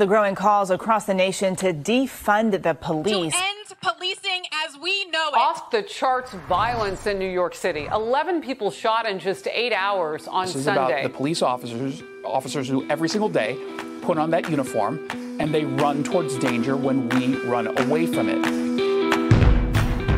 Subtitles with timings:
[0.00, 3.34] The growing calls across the nation to defund the police.
[3.34, 5.34] To end policing as we know it.
[5.34, 7.84] Off the charts violence in New York City.
[7.84, 11.02] 11 people shot in just eight hours on this is Sunday.
[11.02, 13.58] about the police officers, officers who every single day
[14.00, 15.06] put on that uniform
[15.38, 18.70] and they run towards danger when we run away from it.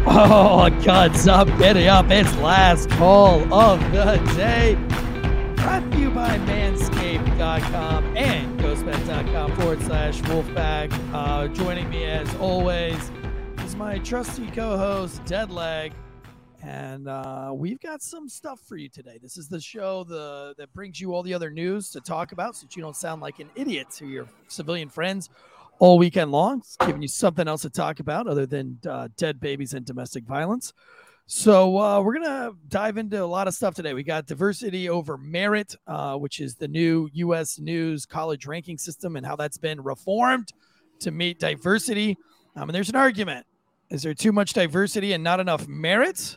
[0.05, 2.09] Oh, guts up, getting up.
[2.11, 4.77] It's last call of the day.
[5.57, 8.52] Brought to you by manscaped.com and
[9.23, 10.93] ghostbed.com forward slash wolfpack.
[11.13, 13.11] Uh, joining me as always
[13.65, 15.93] is my trusty co host, Deadleg.
[16.63, 19.19] And uh, we've got some stuff for you today.
[19.21, 22.57] This is the show the, that brings you all the other news to talk about
[22.57, 25.29] so that you don't sound like an idiot to your civilian friends
[25.81, 26.59] all weekend long.
[26.59, 30.25] It's giving you something else to talk about other than uh, dead babies and domestic
[30.25, 30.73] violence.
[31.35, 33.95] So uh, we're gonna dive into a lot of stuff today.
[33.95, 37.59] We got diversity over merit, uh, which is the new U.S.
[37.59, 40.53] News college ranking system and how that's been reformed
[41.01, 42.19] to meet diversity.
[42.55, 43.47] Um, and there's an argument:
[43.89, 46.37] is there too much diversity and not enough merit,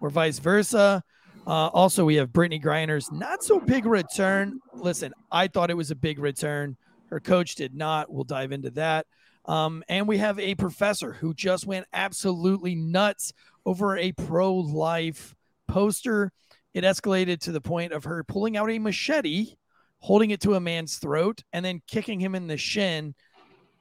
[0.00, 1.02] or vice versa?
[1.44, 4.60] Uh, also, we have Brittney Griner's not so big return.
[4.72, 6.76] Listen, I thought it was a big return.
[7.10, 8.08] Her coach did not.
[8.08, 9.04] We'll dive into that.
[9.46, 13.32] Um, and we have a professor who just went absolutely nuts
[13.68, 15.34] over a pro life
[15.66, 16.32] poster.
[16.72, 19.56] It escalated to the point of her pulling out a machete,
[19.98, 23.14] holding it to a man's throat, and then kicking him in the shin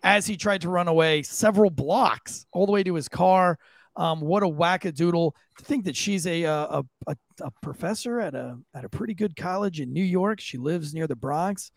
[0.04, 3.58] as he tried to run away several blocks all the way to his car.
[3.96, 8.58] Um, what a wackadoodle to think that she's a, a, a, a professor at a,
[8.76, 10.42] at a pretty good college in New York.
[10.42, 11.72] She lives near the Bronx.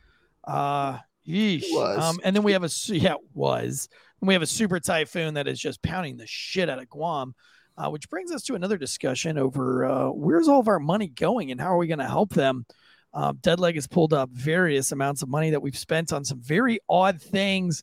[0.46, 1.62] Uh, yeesh.
[1.98, 3.88] Um, and then we have a, yeah, was.
[4.20, 7.34] And we have a super typhoon that is just pounding the shit out of Guam.
[7.80, 11.50] Uh, which brings us to another discussion over uh, where's all of our money going
[11.50, 12.66] and how are we going to help them.
[13.14, 16.78] Uh, Deadleg has pulled up various amounts of money that we've spent on some very
[16.90, 17.82] odd things.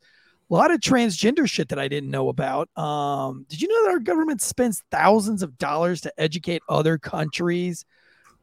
[0.50, 2.70] A lot of transgender shit that I didn't know about.
[2.78, 7.84] Um, did you know that our government spends thousands of dollars to educate other countries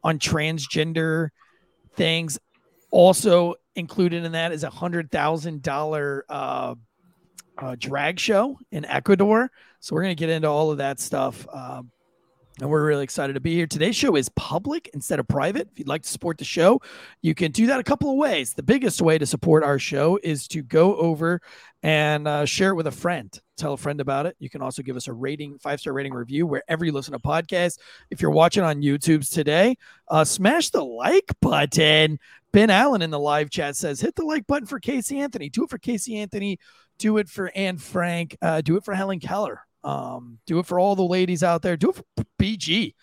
[0.03, 1.29] on transgender
[1.95, 2.37] things?
[2.91, 6.75] Also included in that is a hundred thousand dollar uh,
[7.57, 9.51] uh, drag show in Ecuador.
[9.79, 11.47] So we're going to get into all of that stuff.
[11.53, 11.91] Um,
[12.61, 13.67] and we're really excited to be here.
[13.67, 15.67] Today's show is public instead of private.
[15.73, 16.81] If you'd like to support the show,
[17.21, 18.53] you can do that a couple of ways.
[18.53, 21.41] The biggest way to support our show is to go over
[21.83, 23.37] and uh, share it with a friend.
[23.57, 24.37] Tell a friend about it.
[24.39, 27.19] You can also give us a rating, five star rating review wherever you listen to
[27.19, 27.77] podcasts.
[28.09, 29.75] If you're watching on YouTube's today,
[30.07, 32.19] uh, smash the like button.
[32.53, 35.49] Ben Allen in the live chat says, hit the like button for Casey Anthony.
[35.49, 36.57] Do it for Casey Anthony.
[36.97, 38.37] Do it for Anne Frank.
[38.41, 39.61] Uh, do it for Helen Keller.
[39.83, 41.77] Um, do it for all the ladies out there.
[41.77, 42.93] Do it for BG.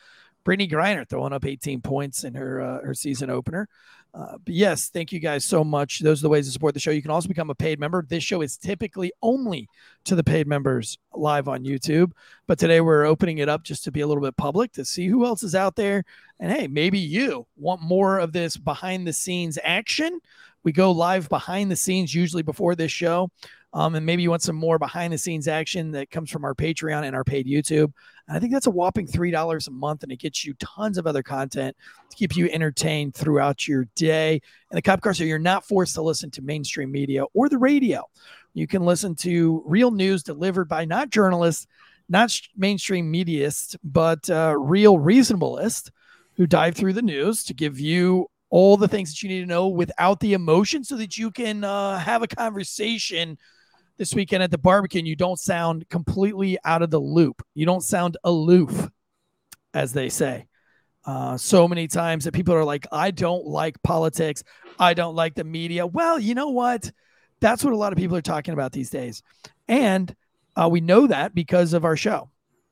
[0.45, 3.69] Brittney Griner throwing up 18 points in her uh, her season opener.
[4.15, 6.01] Uh, but yes, thank you guys so much.
[6.01, 6.91] Those are the ways to support the show.
[6.91, 8.05] You can also become a paid member.
[8.07, 9.69] This show is typically only
[10.05, 12.13] to the paid members live on YouTube,
[12.47, 15.07] but today we're opening it up just to be a little bit public to see
[15.07, 16.05] who else is out there.
[16.41, 20.21] And hey, maybe you want more of this behind the scenes action.
[20.63, 23.31] We go live behind the scenes usually before this show.
[23.75, 26.55] Um, and maybe you want some more behind the scenes action that comes from our
[26.55, 27.93] Patreon and our paid YouTube.
[28.29, 31.07] And I think that's a whopping $3 a month, and it gets you tons of
[31.07, 31.77] other content
[32.11, 34.41] to keep you entertained throughout your day.
[34.71, 37.59] And the cop car, so you're not forced to listen to mainstream media or the
[37.59, 38.05] radio.
[38.55, 41.67] You can listen to real news delivered by not journalists,
[42.09, 45.91] not mainstream mediaists, but uh, real reasonableists
[46.37, 49.47] who dive through the news to give you all the things that you need to
[49.47, 53.39] know without the emotion so that you can uh, have a conversation
[54.03, 57.41] this weekend at the barbecue you don't sound completely out of the loop.
[57.55, 58.89] You don't sound aloof,
[59.75, 60.49] as they say.
[61.05, 64.43] Uh, so many times that people are like, I don't like politics.
[64.77, 65.87] I don't like the media.
[65.87, 66.91] Well, you know what?
[67.41, 69.23] That's what a lot of people are talking about these days.
[69.69, 70.13] And
[70.57, 72.29] uh, we know that because of our show,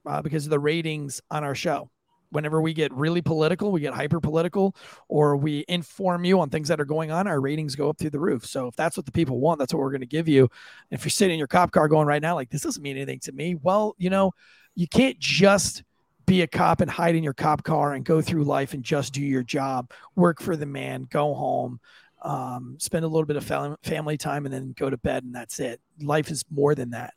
[0.07, 1.93] uh, because of the ratings on our show
[2.31, 4.75] whenever we get really political, we get hyper political,
[5.09, 8.11] or we inform you on things that are going on, our ratings go up through
[8.11, 8.47] the roof.
[8.47, 10.49] So if that's what the people want, that's what we're going to give you.
[10.91, 13.21] If you're sitting in your cop car going right now, like this doesn't mean anything
[13.21, 14.33] to me, well, you know,
[14.75, 15.83] you can't just
[16.27, 19.13] be a cop and hide in your cop car and go through life and just
[19.13, 21.81] do your job, work for the man, go home.
[22.23, 25.59] Um, spend a little bit of family time and then go to bed and that's
[25.59, 25.81] it.
[26.03, 27.15] Life is more than that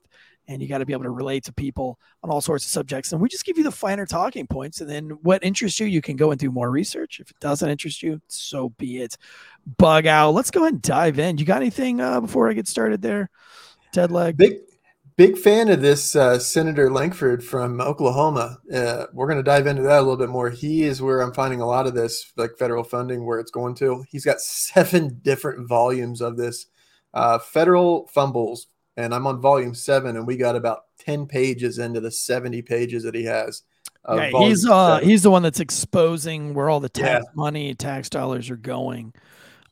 [0.47, 3.11] and you got to be able to relate to people on all sorts of subjects.
[3.11, 4.81] And we just give you the finer talking points.
[4.81, 7.19] And then what interests you, you can go and do more research.
[7.19, 9.17] If it doesn't interest you, so be it.
[9.77, 10.31] Bug out.
[10.31, 11.37] Let's go ahead and dive in.
[11.37, 13.29] You got anything uh, before I get started there,
[13.93, 14.35] Deadleg?
[14.35, 14.57] Big,
[15.15, 18.57] big fan of this uh, Senator Lankford from Oklahoma.
[18.73, 20.49] Uh, we're going to dive into that a little bit more.
[20.49, 23.75] He is where I'm finding a lot of this, like federal funding, where it's going
[23.75, 24.03] to.
[24.09, 26.65] He's got seven different volumes of this
[27.13, 28.67] uh, federal fumbles,
[28.97, 33.03] and I'm on volume seven, and we got about ten pages into the seventy pages
[33.03, 33.63] that he has.
[34.07, 35.09] Yeah, he's uh seven.
[35.09, 37.31] he's the one that's exposing where all the tax Yeah.
[37.35, 39.13] money, tax dollars are going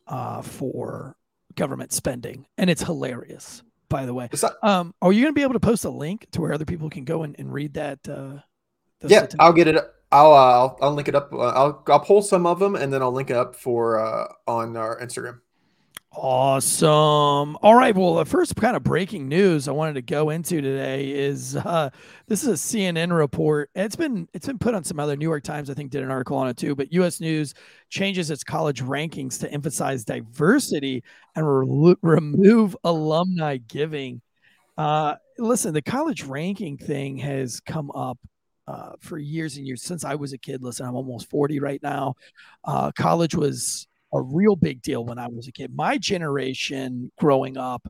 [0.08, 1.16] uh for
[1.56, 2.46] government spending.
[2.58, 4.30] And it's hilarious, by the way.
[4.64, 7.04] Um are you gonna be able to post a link to where other people can
[7.04, 8.40] go and, and read that uh
[9.06, 9.28] yeah?
[9.40, 9.76] I'll get it.
[10.14, 11.34] I'll, uh, I'll I'll link it up.
[11.34, 14.28] Uh, I'll I'll pull some of them and then I'll link it up for uh,
[14.48, 15.40] on our Instagram.
[16.14, 17.56] Awesome.
[17.62, 17.96] All right.
[17.96, 21.90] Well, the first kind of breaking news I wanted to go into today is uh,
[22.28, 23.70] this is a CNN report.
[23.76, 25.70] It's been it's been put on some other New York Times.
[25.70, 26.76] I think did an article on it too.
[26.76, 27.22] But U.S.
[27.22, 27.54] News
[27.90, 31.02] changes its college rankings to emphasize diversity
[31.38, 34.22] and re- remove alumni giving.
[34.78, 38.18] Uh, listen, the college ranking thing has come up
[38.68, 40.64] uh, for years and years since I was a kid.
[40.64, 42.16] Listen, I'm almost 40 right now.
[42.64, 45.74] Uh, college was a real big deal when I was a kid.
[45.74, 47.88] My generation growing up,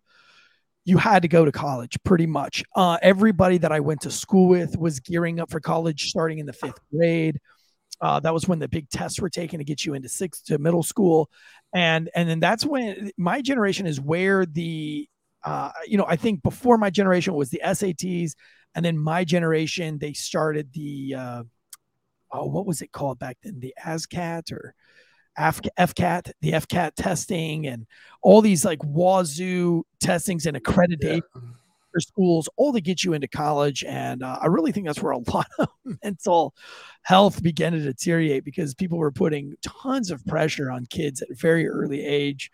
[0.84, 2.64] you had to go to college pretty much.
[2.76, 6.46] Uh, everybody that I went to school with was gearing up for college starting in
[6.46, 7.40] the fifth grade.
[8.00, 10.58] Uh, that was when the big tests were taken to get you into sixth to
[10.58, 11.30] middle school,
[11.74, 15.08] and and then that's when my generation is where the
[15.44, 18.34] uh, you know I think before my generation was the SATs,
[18.74, 21.44] and then my generation they started the uh,
[22.32, 24.74] oh what was it called back then the ASCAT or
[25.38, 27.86] F- FCAT, the FCAT testing, and
[28.22, 31.22] all these like wazoo testings and accreditation
[31.92, 33.84] for schools, all to get you into college.
[33.84, 35.70] And uh, I really think that's where a lot of
[36.04, 36.54] mental
[37.04, 41.36] health began to deteriorate because people were putting tons of pressure on kids at a
[41.36, 42.52] very early age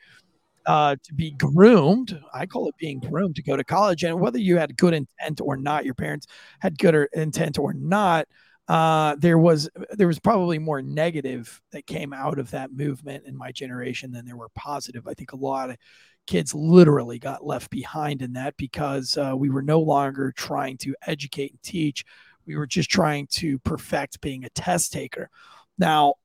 [0.66, 2.20] uh, to be groomed.
[2.34, 4.04] I call it being groomed to go to college.
[4.04, 6.28] And whether you had good intent or not, your parents
[6.60, 8.28] had good intent or not,
[8.68, 13.38] uh, there was there was probably more negative that came out of that movement in
[13.38, 15.08] my generation than there were positive.
[15.08, 15.78] I think a lot of
[16.26, 20.94] kids literally got left behind in that because uh, we were no longer trying to
[21.06, 22.04] educate and teach.
[22.46, 25.30] We were just trying to perfect being a test taker.
[25.78, 26.16] Now,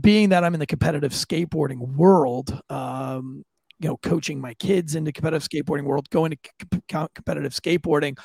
[0.00, 3.44] being that I'm in the competitive skateboarding world, um,
[3.78, 6.38] you know, coaching my kids into competitive skateboarding world, going to
[6.72, 8.18] c- competitive skateboarding,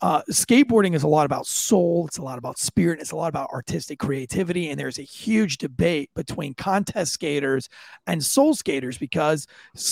[0.00, 2.06] uh, skateboarding is a lot about soul.
[2.06, 3.00] It's a lot about spirit.
[3.00, 4.70] It's a lot about artistic creativity.
[4.70, 7.68] And there's a huge debate between contest skaters
[8.06, 9.46] and soul skaters because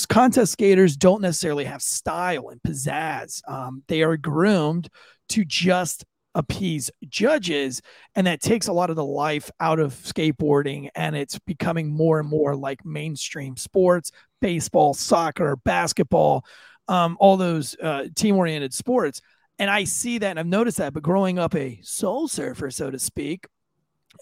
[0.08, 3.42] contest skaters don't necessarily have style and pizzazz.
[3.48, 4.88] Um, they are groomed
[5.30, 6.04] to just
[6.36, 7.82] appease judges.
[8.14, 10.88] And that takes a lot of the life out of skateboarding.
[10.94, 16.44] And it's becoming more and more like mainstream sports, baseball, soccer, basketball,
[16.86, 19.20] um, all those uh, team oriented sports
[19.58, 20.92] and I see that and I've noticed that.
[20.92, 23.46] But growing up a soul surfer, so to speak,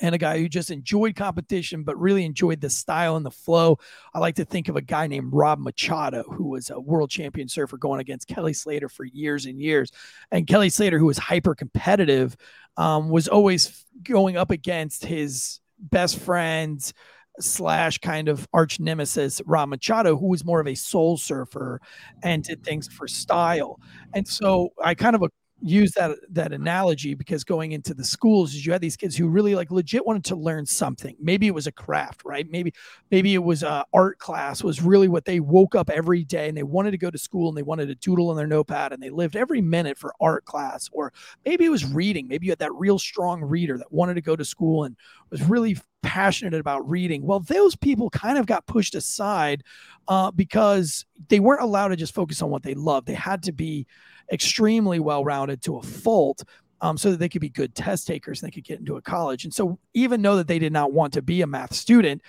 [0.01, 3.79] and a guy who just enjoyed competition, but really enjoyed the style and the flow.
[4.13, 7.49] I like to think of a guy named Rob Machado, who was a world champion
[7.49, 9.93] surfer going against Kelly Slater for years and years.
[10.31, 12.37] And Kelly Slater, who was hyper competitive,
[12.77, 16.93] um, was always going up against his best friends
[17.41, 21.81] slash kind of arch nemesis Rob Machado, who was more of a soul surfer
[22.23, 23.81] and did things for style.
[24.15, 25.23] And so I kind of
[25.61, 29.29] use that that analogy because going into the schools is you had these kids who
[29.29, 31.17] really like legit wanted to learn something.
[31.21, 32.47] Maybe it was a craft right?
[32.51, 32.75] Maybe
[33.11, 36.57] maybe it was a art class was really what they woke up every day and
[36.57, 39.03] they wanted to go to school and they wanted to doodle in their notepad and
[39.03, 40.89] they lived every minute for art class.
[40.93, 41.13] Or
[41.47, 42.29] maybe it was reading.
[42.29, 44.97] Maybe you had that real strong reader that wanted to go to school and
[45.31, 47.25] was really passionate about reading.
[47.25, 49.63] Well those people kind of got pushed aside
[50.09, 53.07] uh, because they weren't allowed to just focus on what they loved.
[53.07, 53.87] They had to be
[54.31, 56.43] extremely well rounded to a fault
[56.81, 59.03] um, so that they could be good test takers and they could get into a
[59.03, 59.45] college.
[59.45, 62.23] And so, even though that they did not want to be a math student,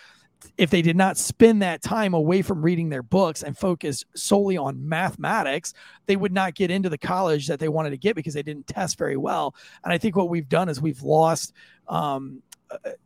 [0.57, 4.57] if they did not spend that time away from reading their books and focus solely
[4.57, 5.73] on mathematics,
[6.05, 8.67] they would not get into the college that they wanted to get because they didn't
[8.67, 9.55] test very well.
[9.83, 11.53] And I think what we've done is we've lost,
[11.87, 12.41] um,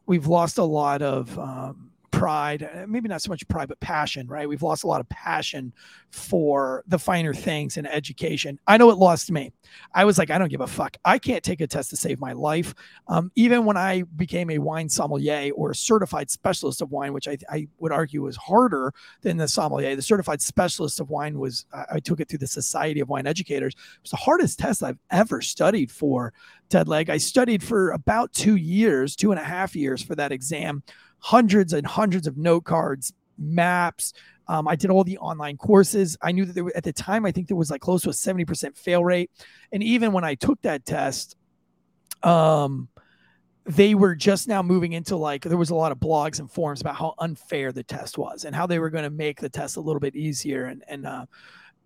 [0.06, 1.38] we've lost a lot of.
[1.38, 4.48] Um, pride, maybe not so much pride, but passion, right?
[4.48, 5.74] We've lost a lot of passion
[6.12, 8.60] for the finer things in education.
[8.68, 9.52] I know it lost me.
[9.94, 10.98] I was like, I don't give a fuck.
[11.06, 12.74] I can't take a test to save my life.
[13.08, 17.28] Um, even when I became a wine sommelier or a certified specialist of wine, which
[17.28, 21.66] I, I would argue was harder than the sommelier, the certified specialist of wine was,
[21.74, 23.74] I, I took it through the Society of Wine Educators.
[23.74, 26.34] It was the hardest test I've ever studied for,
[26.70, 27.10] Deadleg.
[27.10, 30.84] I studied for about two years, two and a half years for that exam
[31.20, 34.14] hundreds and hundreds of note cards, maps.
[34.48, 36.18] Um, I did all the online courses.
[36.22, 38.14] I knew that there at the time, I think there was like close to a
[38.14, 39.30] 70% fail rate.
[39.72, 41.36] And even when I took that test,
[42.24, 42.90] um,
[43.66, 46.82] they were just now moving into like there was a lot of blogs and forums
[46.82, 49.78] about how unfair the test was and how they were going to make the test
[49.78, 51.26] a little bit easier and and uh,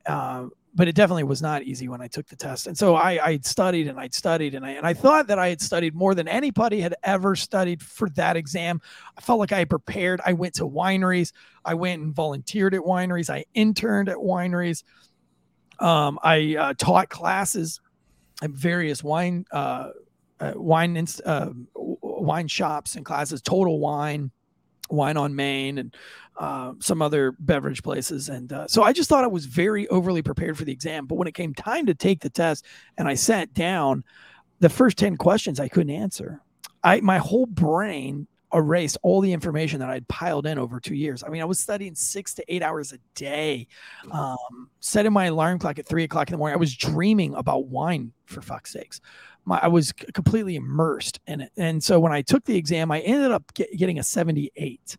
[0.06, 2.68] uh, but it definitely was not easy when I took the test.
[2.68, 5.50] And so I, I studied and I'd studied and I and I thought that I
[5.50, 8.82] had studied more than anybody had ever studied for that exam.
[9.18, 10.20] I felt like I prepared.
[10.26, 11.32] I went to wineries.
[11.64, 13.30] I went and volunteered at wineries.
[13.30, 14.84] I interned at wineries.
[15.80, 17.80] Um, I uh, taught classes
[18.42, 19.90] at various wine uh,
[20.40, 23.42] uh, wine inst- uh, wine shops and classes.
[23.42, 24.32] Total Wine,
[24.90, 25.96] Wine on Main, and
[26.38, 28.30] uh, some other beverage places.
[28.30, 31.06] And uh, so I just thought I was very overly prepared for the exam.
[31.06, 32.66] But when it came time to take the test
[32.98, 34.04] and I sat down,
[34.60, 36.42] the first 10 questions I couldn't answer.
[36.84, 41.24] I my whole brain erased all the information that I'd piled in over two years.
[41.24, 43.68] I mean, I was studying six to eight hours a day,
[44.12, 46.54] um, setting my alarm clock at three o'clock in the morning.
[46.54, 49.02] I was dreaming about wine for fuck's sakes.
[49.46, 51.52] My, I was completely immersed in it.
[51.58, 54.98] And so when I took the exam, I ended up get, getting a 78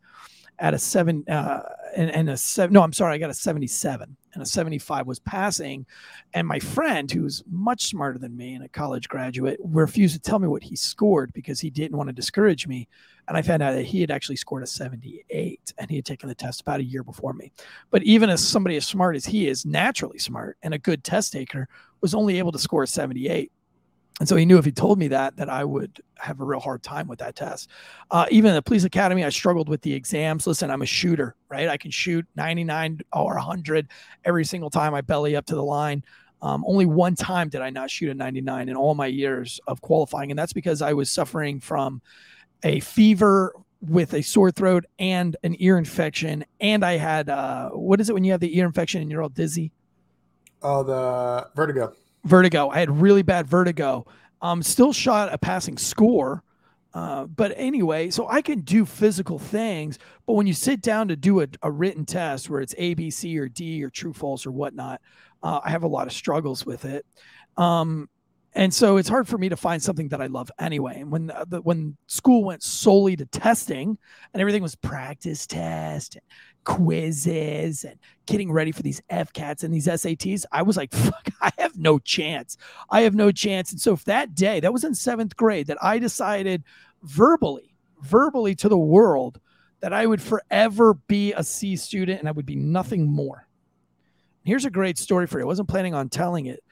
[0.59, 1.63] at a seven uh,
[1.97, 2.75] and, and a seven.
[2.75, 5.87] No, I'm sorry, I got a 77 and a 75 was passing.
[6.33, 10.39] And my friend, who's much smarter than me and a college graduate, refused to tell
[10.39, 12.89] me what he scored because he didn't want to discourage me.
[13.27, 16.29] And I found out that he had actually scored a 78 and he had taken
[16.29, 17.53] the test about a year before me.
[17.91, 21.33] But even as somebody as smart as he is, naturally smart and a good test
[21.33, 21.69] taker,
[22.01, 23.51] was only able to score a 78
[24.21, 26.61] and so he knew if he told me that that i would have a real
[26.61, 27.69] hard time with that test.
[28.11, 30.47] Uh, even in the police academy i struggled with the exams.
[30.47, 31.69] Listen i'm a shooter right?
[31.69, 33.89] I can shoot 99 or 100
[34.25, 36.05] every single time i belly up to the line.
[36.43, 39.81] Um, only one time did i not shoot a 99 in all my years of
[39.81, 40.31] qualifying.
[40.31, 42.01] And that's because i was suffering from
[42.63, 46.45] a fever with a sore throat and an ear infection.
[46.61, 49.23] And i had uh, what is it when you have the ear infection and you're
[49.23, 49.73] all dizzy?
[50.63, 51.93] Oh, the vertigo.
[52.25, 52.69] Vertigo.
[52.69, 54.07] I had really bad vertigo.
[54.41, 56.43] Um, still shot a passing score.
[56.93, 61.17] Uh, but anyway, so I can do physical things, but when you sit down to
[61.17, 64.47] do a, a written test where it's A, B, C, or D, or true, false,
[64.47, 65.01] or whatnot,
[65.43, 67.05] uh, I have a lot of struggles with it.
[67.57, 68.09] Um,
[68.55, 71.01] and so it's hard for me to find something that I love anyway.
[71.01, 73.99] And when the, when school went solely to testing
[74.33, 76.19] and everything was practice test,
[76.65, 81.53] quizzes, and getting ready for these FCATs and these SATs, I was like, fuck, I
[81.59, 82.57] have no chance.
[82.91, 83.71] I have no chance.
[83.73, 86.65] And so if that day, that was in seventh grade, that I decided
[87.03, 89.41] verbally, verbally to the world
[89.81, 93.47] that I would forever be a C student and I would be nothing more.
[94.45, 95.45] Here's a great story for you.
[95.45, 96.63] I wasn't planning on telling it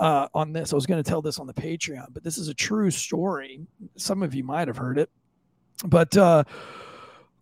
[0.00, 0.72] uh, on this.
[0.72, 3.60] I was going to tell this on the Patreon, but this is a true story.
[3.96, 5.10] Some of you might have heard it.
[5.84, 6.44] But uh,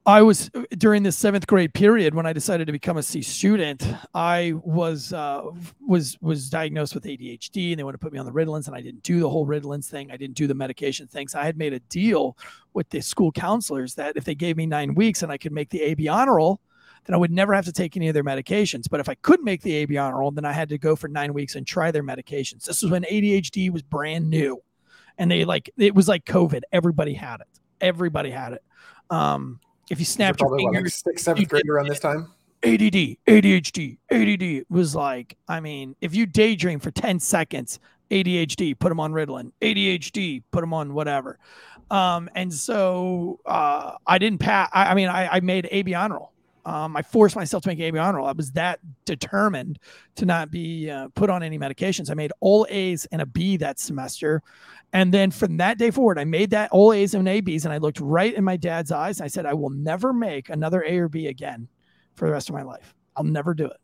[0.08, 3.86] I was during this seventh grade period when I decided to become a C student.
[4.14, 5.42] I was uh,
[5.86, 8.74] was was diagnosed with ADHD, and they wanted to put me on the Ritalins, and
[8.74, 10.10] I didn't do the whole Ritalins thing.
[10.10, 11.32] I didn't do the medication things.
[11.32, 12.38] So I had made a deal
[12.72, 15.68] with the school counselors that if they gave me nine weeks and I could make
[15.68, 16.58] the AB honor roll,
[17.04, 18.88] then I would never have to take any of their medications.
[18.90, 21.08] But if I couldn't make the AB honor roll, then I had to go for
[21.08, 22.64] nine weeks and try their medications.
[22.64, 24.62] This was when ADHD was brand new,
[25.18, 26.62] and they like it was like COVID.
[26.72, 27.60] Everybody had it.
[27.82, 28.62] Everybody had it.
[29.10, 32.30] Um, if you snapped your what, like fingers, sixth, seventh you grade around this time.
[32.62, 37.78] ADD, ADHD, ADD was like, I mean, if you daydream for 10 seconds,
[38.10, 41.38] ADHD, put them on Ritalin, ADHD, put them on whatever.
[41.90, 44.68] Um, and so uh, I didn't pass.
[44.72, 46.32] I, I mean, I, I made AB honor roll.
[46.68, 48.26] Um, I forced myself to make AB honor roll.
[48.26, 49.78] I was that determined
[50.16, 52.10] to not be uh, put on any medications.
[52.10, 54.42] I made all A's and a B that semester.
[54.92, 57.72] And then from that day forward, I made that all A's and A B's, and
[57.72, 59.18] I looked right in my dad's eyes.
[59.18, 61.68] And I said, I will never make another A or B again
[62.16, 62.94] for the rest of my life.
[63.16, 63.78] I'll never do it.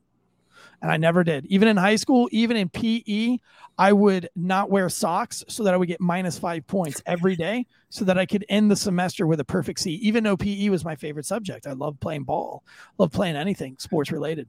[0.82, 1.46] And I never did.
[1.46, 3.38] Even in high school, even in PE,
[3.78, 7.66] I would not wear socks so that I would get minus five points every day
[7.88, 10.84] so that I could end the semester with a perfect C, even though PE was
[10.84, 11.66] my favorite subject.
[11.66, 12.62] I love playing ball,
[12.98, 14.48] love playing anything sports related.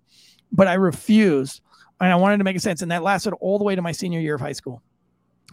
[0.52, 1.62] But I refused
[2.00, 2.82] and I wanted to make a sense.
[2.82, 4.82] And that lasted all the way to my senior year of high school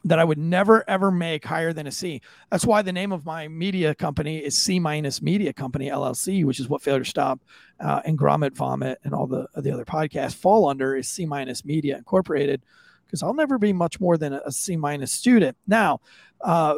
[0.05, 2.21] that I would never ever make higher than a C.
[2.51, 6.61] That's why the name of my media company is C minus Media Company LLC, which
[6.61, 7.41] is what Failure to Stop
[7.81, 11.65] uh, and Grommet Vomit and all the the other podcasts fall under is C minus
[11.65, 12.63] Media Incorporated.
[13.07, 15.57] Because I'll never be much more than a, a C minus student.
[15.67, 16.01] Now,
[16.41, 16.77] uh,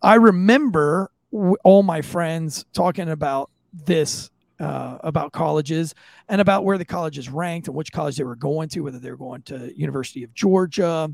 [0.00, 4.30] I remember w- all my friends talking about this
[4.60, 5.94] uh, about colleges
[6.28, 9.10] and about where the colleges ranked and which college they were going to, whether they
[9.10, 11.12] were going to University of Georgia,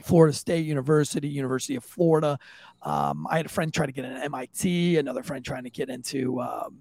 [0.00, 2.38] Florida State University, University of Florida.
[2.82, 5.88] Um, I had a friend try to get an MIT, another friend trying to get
[5.88, 6.78] into um,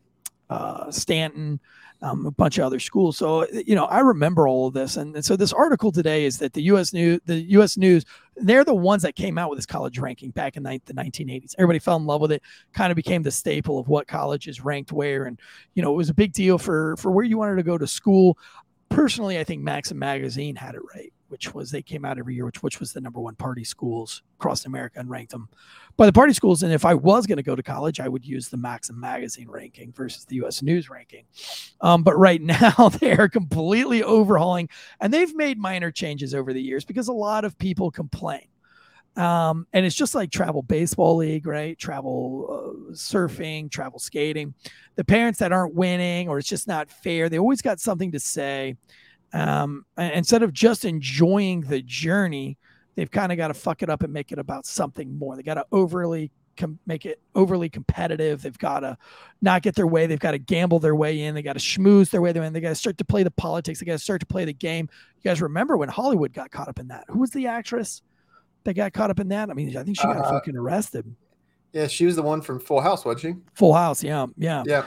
[0.50, 1.60] uh, Stanton,
[2.02, 3.18] um, a bunch of other schools.
[3.18, 6.40] So you know, I remember all of this, and, and so this article today is
[6.40, 6.94] that the U.S.
[6.94, 7.78] News, the U.S.
[7.78, 8.06] News,
[8.38, 11.54] they're the ones that came out with this college ranking back in the 1980s.
[11.58, 12.42] Everybody fell in love with it.
[12.74, 15.40] Kind of became the staple of what colleges ranked where, and
[15.76, 17.88] you know, it was a big deal for for where you wanted to go to
[17.88, 18.38] school
[18.92, 22.46] personally, I think Maxim Magazine had it right, which was they came out every year,
[22.46, 25.48] which which was the number one party schools across America and ranked them
[25.96, 26.62] by the party schools.
[26.62, 29.50] And if I was going to go to college, I would use the Maxim Magazine
[29.50, 30.62] ranking versus the U.S.
[30.62, 31.24] News ranking.
[31.80, 34.70] Um, but right now, they are completely overhauling,
[35.00, 38.48] and they've made minor changes over the years because a lot of people complain.
[39.16, 41.78] Um, and it's just like travel baseball league, right?
[41.78, 44.54] Travel uh, surfing, travel skating.
[44.96, 48.20] The parents that aren't winning or it's just not fair, they always got something to
[48.20, 48.78] say.
[49.34, 52.58] Um, instead of just enjoying the journey,
[52.96, 55.36] they've kind of got to fuck it up and make it about something more.
[55.36, 58.42] They got to overly com- make it overly competitive.
[58.42, 58.98] They've got to
[59.42, 60.06] not get their way.
[60.08, 61.36] They've got to gamble their way in.
[61.36, 62.54] They got to schmooze their way in.
[62.54, 63.80] They got to start to play the politics.
[63.80, 64.90] They got to start to play the game.
[65.18, 67.06] You guys remember when Hollywood got caught up in that?
[67.10, 68.02] Who was the actress
[68.64, 69.50] that got caught up in that?
[69.50, 71.14] I mean, I think she got uh, fucking arrested.
[71.74, 73.42] Yeah, she was the one from Full House, wasn't she?
[73.54, 74.86] Full House, yeah, yeah, yeah.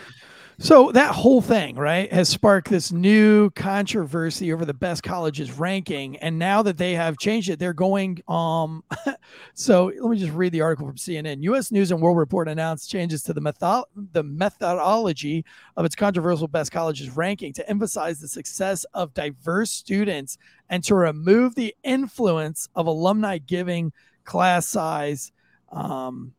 [0.58, 6.16] So that whole thing, right, has sparked this new controversy over the best colleges ranking.
[6.18, 8.84] And now that they have changed it, they're going um
[9.54, 11.42] so let me just read the article from CNN.
[11.42, 15.44] US News and World Report announced changes to the method the methodology
[15.76, 20.38] of its controversial best colleges ranking to emphasize the success of diverse students
[20.70, 23.92] and to remove the influence of alumni giving
[24.24, 25.32] class size
[25.72, 26.32] um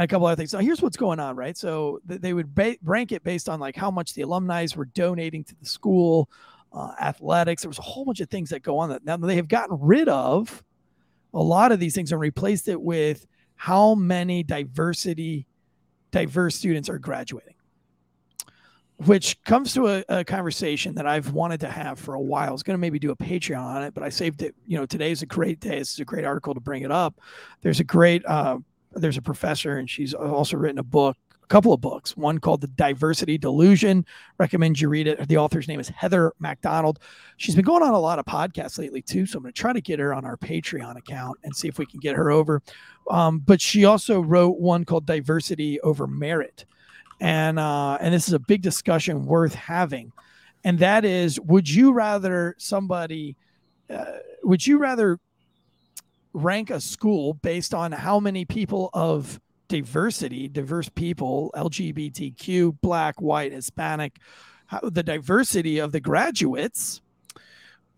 [0.00, 0.50] and a couple other things.
[0.50, 1.54] So here's what's going on, right?
[1.54, 5.44] So they would ba- rank it based on like how much the alumni were donating
[5.44, 6.30] to the school,
[6.72, 7.60] uh, athletics.
[7.60, 9.76] There was a whole bunch of things that go on that now they have gotten
[9.78, 10.64] rid of
[11.34, 13.26] a lot of these things and replaced it with
[13.56, 15.46] how many diversity
[16.12, 17.54] diverse students are graduating
[19.04, 22.50] which comes to a, a, conversation that I've wanted to have for a while.
[22.50, 24.54] I was going to maybe do a Patreon on it, but I saved it.
[24.66, 25.78] You know, today is a great day.
[25.78, 27.18] This is a great article to bring it up.
[27.62, 28.58] There's a great uh,
[28.92, 32.16] there's a professor, and she's also written a book, a couple of books.
[32.16, 34.04] One called The Diversity Delusion.
[34.38, 35.28] Recommend you read it.
[35.28, 36.98] The author's name is Heather Mac Donald.
[37.36, 39.72] She's been going on a lot of podcasts lately too, so I'm going to try
[39.72, 42.62] to get her on our Patreon account and see if we can get her over.
[43.08, 46.64] Um, but she also wrote one called Diversity Over Merit,
[47.20, 50.12] and uh, and this is a big discussion worth having.
[50.62, 53.36] And that is, would you rather somebody?
[53.88, 54.04] Uh,
[54.42, 55.18] would you rather
[56.32, 63.52] rank a school based on how many people of diversity, diverse people, LGBTQ, black, white,
[63.52, 64.18] Hispanic,
[64.66, 67.00] how, the diversity of the graduates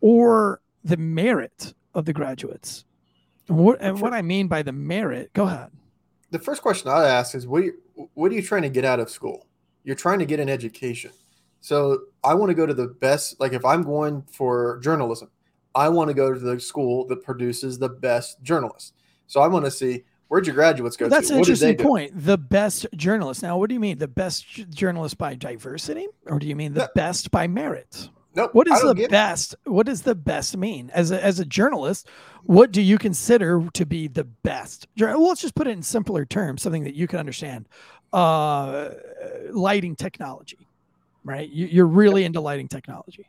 [0.01, 2.85] or the merit of the graduates.
[3.49, 5.71] And what, and what I mean by the merit, go ahead.
[6.31, 7.65] The first question I ask is what
[8.15, 9.47] what are you trying to get out of school?
[9.85, 11.11] You're trying to get an education.
[11.61, 15.31] So I want to go to the best, like if I'm going for journalism,
[15.75, 18.93] I want to go to the school that produces the best journalists.
[19.27, 21.35] So I want to see where'd your graduates go well, that's to?
[21.35, 22.13] an interesting point.
[22.15, 23.43] The best journalist.
[23.43, 23.99] Now, what do you mean?
[23.99, 26.89] The best journalist by diversity, or do you mean the no.
[26.95, 28.09] best by merit?
[28.35, 29.55] Nope, what is the best?
[29.67, 29.71] It.
[29.71, 30.91] What does the best mean?
[30.95, 32.09] As a, as a journalist,
[32.45, 34.89] what do you consider to be the best?
[34.99, 37.69] Well, let's just put it in simpler terms, something that you can understand.
[38.13, 38.91] Uh,
[39.51, 40.67] lighting technology,
[41.25, 41.49] right?
[41.49, 43.29] You, are really into lighting technology.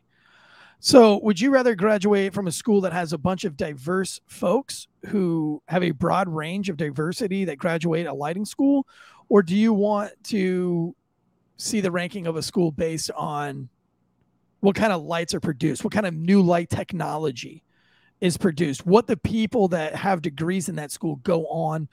[0.85, 4.89] So, would you rather graduate from a school that has a bunch of diverse folks
[5.05, 8.85] who have a broad range of diversity that graduate a lighting school,
[9.29, 10.93] or do you want to
[11.55, 13.69] see the ranking of a school based on
[14.59, 17.63] what kind of lights are produced, what kind of new light technology
[18.19, 21.87] is produced, what the people that have degrees in that school go on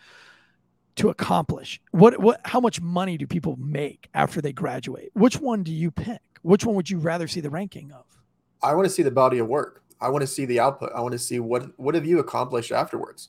[0.96, 1.80] to accomplish?
[1.92, 5.10] What what how much money do people make after they graduate?
[5.12, 6.22] Which one do you pick?
[6.42, 8.19] Which one would you rather see the ranking of?
[8.62, 9.82] I want to see the body of work.
[10.00, 10.92] I want to see the output.
[10.94, 13.28] I want to see what what have you accomplished afterwards.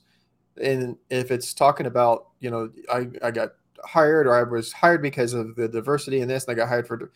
[0.62, 3.52] And if it's talking about, you know, I, I got
[3.84, 6.86] hired or I was hired because of the diversity in this and I got hired
[6.86, 7.10] for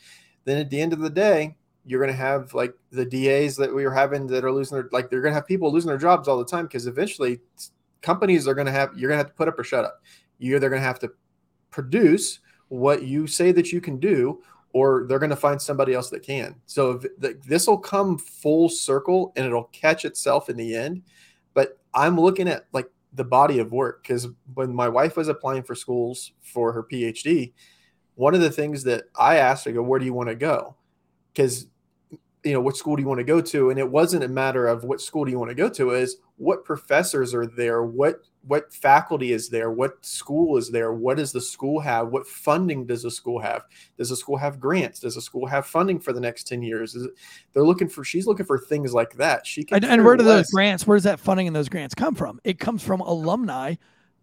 [0.45, 3.75] then at the end of the day, you're going to have like the DAs that
[3.75, 5.99] we are having that are losing their like they're going to have people losing their
[5.99, 7.41] jobs all the time because eventually
[8.03, 10.03] companies are going to have you're going to have to put up or shut up.
[10.39, 11.13] You're either going to have to
[11.71, 14.43] produce what you say that you can do
[14.77, 16.55] or they're going to find somebody else that can.
[16.67, 21.03] So this will come full circle and it'll catch itself in the end.
[21.55, 25.63] But I'm looking at like the body of work because when my wife was applying
[25.63, 27.55] for schools for her PhD,
[28.17, 30.77] one of the things that I asked her, go, where do you want to go?
[31.33, 31.69] Because
[32.45, 33.71] you know, what school do you want to go to?
[33.71, 36.19] And it wasn't a matter of what school do you want to go to, is
[36.37, 41.33] what professors are there, what what faculty is there, what school is there, what does
[41.33, 43.65] the school have, what funding does the school have?
[43.99, 45.01] Does the school have grants?
[45.01, 46.95] Does the school have funding for the next 10 years?
[46.95, 47.11] Is it,
[47.53, 49.47] they're looking for she's looking for things like that.
[49.47, 50.47] She can and, and where do less.
[50.47, 52.41] those grants, where does that funding and those grants come from?
[52.45, 53.75] It comes from alumni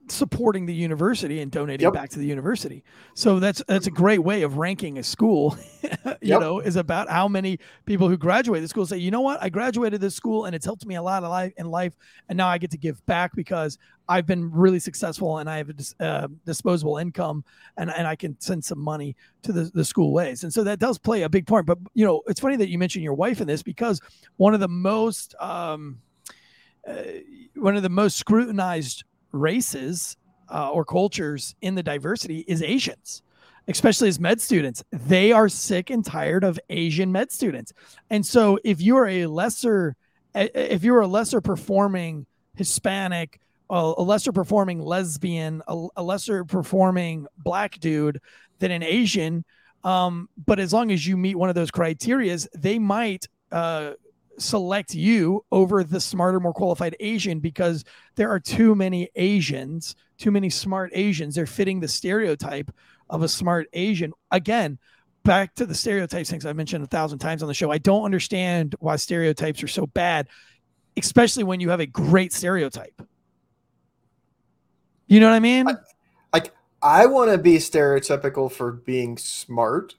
[0.10, 1.94] supporting the university and donating Yep.
[1.94, 2.84] back to the university.
[3.14, 5.58] So that's that's a great way of ranking a school.
[5.82, 5.90] you
[6.22, 6.42] Yep.
[6.42, 9.50] know, is about how many people who graduate the school say, you know what, I
[9.50, 11.94] graduated this school and it's helped me a lot of life in life,
[12.30, 13.78] and now I get to give back because
[14.10, 17.46] I've been really successful and I have a dis- uh, disposable income
[17.78, 20.44] and and I can send some money to the the school ways.
[20.44, 21.66] And so that does play a big part.
[21.66, 24.02] But you know, it's funny that you mentioned your wife in this because
[24.36, 26.00] one of the most um,
[26.86, 26.94] uh,
[27.56, 30.16] one of the most scrutinized races
[30.50, 33.22] uh, or cultures in the diversity is Asians,
[33.68, 34.84] especially as med students.
[34.92, 37.74] They are sick and tired of Asian med students,
[38.10, 39.96] and so if you are a lesser,
[40.34, 46.46] if you are a lesser performing Hispanic, a a lesser performing lesbian, a, a lesser
[46.46, 48.22] performing black dude
[48.60, 49.44] than an Asian,
[49.84, 53.94] um, but as long as you meet one of those criterias, they might uh,
[54.38, 57.84] select you over the smarter, more qualified Asian because
[58.16, 61.36] there are too many Asians, too many smart Asians.
[61.36, 62.72] They're fitting the stereotype
[63.10, 64.14] of a smart Asian.
[64.32, 64.80] Again,
[65.24, 67.72] back to the stereotypes things I've mentioned a thousand times on the show.
[67.72, 70.28] I don't understand why stereotypes are so bad,
[70.98, 73.02] especially when you have a great stereotype.
[75.08, 75.66] You know what I mean?
[75.66, 76.52] Like
[76.84, 79.96] I want to be stereotypical for being smart.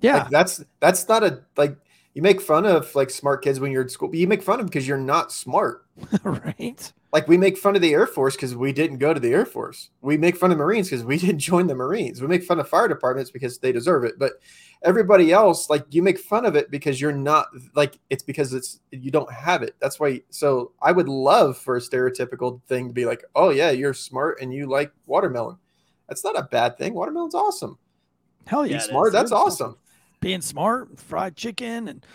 [0.00, 0.24] yeah.
[0.24, 1.76] Like that's that's not a like
[2.14, 4.54] you make fun of like smart kids when you're at school, but you make fun
[4.54, 5.84] of them because you're not smart.
[6.22, 6.92] right.
[7.12, 9.44] Like we make fun of the Air Force because we didn't go to the Air
[9.44, 9.90] Force.
[10.00, 12.20] We make fun of Marines because we didn't join the Marines.
[12.20, 14.16] We make fun of fire departments because they deserve it.
[14.16, 14.34] But
[14.82, 18.80] everybody else, like you make fun of it because you're not like it's because it's
[18.92, 19.74] you don't have it.
[19.80, 20.22] That's why.
[20.30, 24.40] So I would love for a stereotypical thing to be like, oh yeah, you're smart
[24.40, 25.56] and you like watermelon.
[26.08, 26.94] That's not a bad thing.
[26.94, 27.76] Watermelon's awesome.
[28.46, 28.76] Hell yeah.
[28.76, 29.76] It smart, that's awesome.
[30.24, 32.06] Being smart, fried chicken, and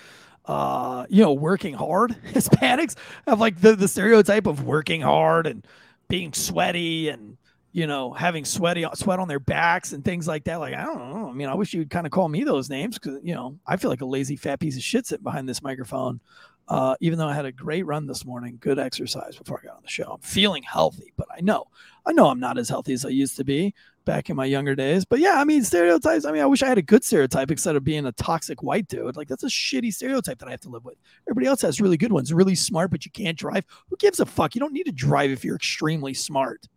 [0.45, 2.15] uh, you know, working hard.
[2.33, 2.95] Hispanics
[3.27, 5.65] have like the, the stereotype of working hard and
[6.07, 7.37] being sweaty and
[7.71, 10.59] you know having sweaty sweat on their backs and things like that.
[10.59, 11.29] Like I don't know.
[11.29, 13.77] I mean, I wish you'd kind of call me those names because you know I
[13.77, 16.19] feel like a lazy fat piece of shit sitting behind this microphone.
[16.67, 19.77] Uh, even though I had a great run this morning, good exercise before I got
[19.77, 20.13] on the show.
[20.13, 21.65] I'm feeling healthy, but I know,
[22.05, 23.73] I know I'm not as healthy as I used to be
[24.09, 25.05] back in my younger days.
[25.05, 26.25] But yeah, I mean, stereotypes.
[26.25, 28.87] I mean, I wish I had a good stereotype instead of being a toxic white
[28.87, 29.15] dude.
[29.15, 30.95] Like, that's a shitty stereotype that I have to live with.
[31.27, 33.65] Everybody else has really good ones, really smart, but you can't drive.
[33.89, 34.55] Who gives a fuck?
[34.55, 36.67] You don't need to drive if you're extremely smart.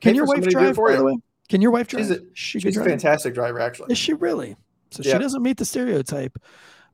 [0.00, 0.96] Can Pay your wife somebody to do it drive, by you.
[0.96, 1.16] the way?
[1.50, 2.02] Can your wife drive?
[2.06, 2.86] She's a- she She's can a drive?
[2.86, 3.92] fantastic driver, actually.
[3.92, 4.56] Is she really?
[4.92, 6.38] So she doesn't meet the stereotype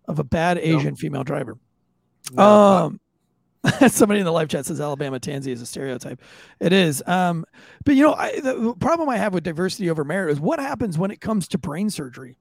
[0.08, 1.56] of a bad Asian female driver.
[2.32, 3.00] No, Um,
[3.88, 6.20] somebody in the live chat says Alabama Tansey is a stereotype.
[6.60, 7.02] It is.
[7.06, 7.44] Um,
[7.84, 10.96] but you know, I, the problem I have with diversity over merit is what happens
[10.96, 12.38] when it comes to brain surgery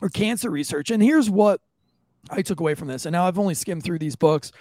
[0.00, 0.90] or cancer research.
[0.90, 1.60] And here's what
[2.30, 3.06] I took away from this.
[3.06, 4.52] And now I've only skimmed through these books.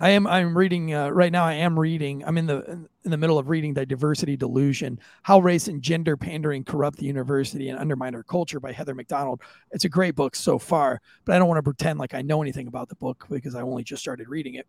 [0.00, 1.44] I am I'm reading uh, right now.
[1.44, 2.24] I am reading.
[2.24, 6.16] I'm in the in the middle of reading the Diversity Delusion: How Race and Gender
[6.16, 9.42] Pandering Corrupt the University and Undermine Our Culture by Heather Mac Donald.
[9.70, 12.40] It's a great book so far, but I don't want to pretend like I know
[12.40, 14.66] anything about the book because I only just started reading it.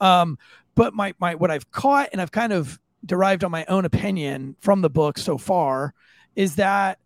[0.00, 0.38] Um,
[0.74, 4.56] but my my what I've caught and I've kind of derived on my own opinion
[4.60, 5.94] from the book so far
[6.34, 6.98] is that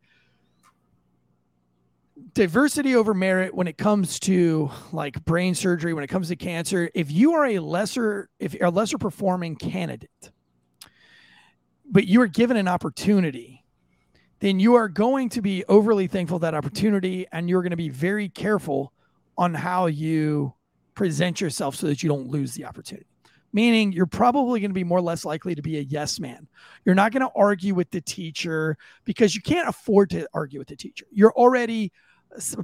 [2.39, 6.89] diversity over merit when it comes to like brain surgery when it comes to cancer.
[6.95, 10.31] If you are a lesser if a lesser performing candidate
[11.91, 13.65] but you are given an opportunity
[14.39, 17.89] then you are going to be overly thankful that opportunity and you're going to be
[17.89, 18.93] very careful
[19.37, 20.55] on how you
[20.95, 23.09] present yourself so that you don't lose the opportunity.
[23.53, 26.47] Meaning you're probably going to be more or less likely to be a yes man.
[26.85, 30.69] You're not going to argue with the teacher because you can't afford to argue with
[30.69, 31.07] the teacher.
[31.11, 31.91] You're already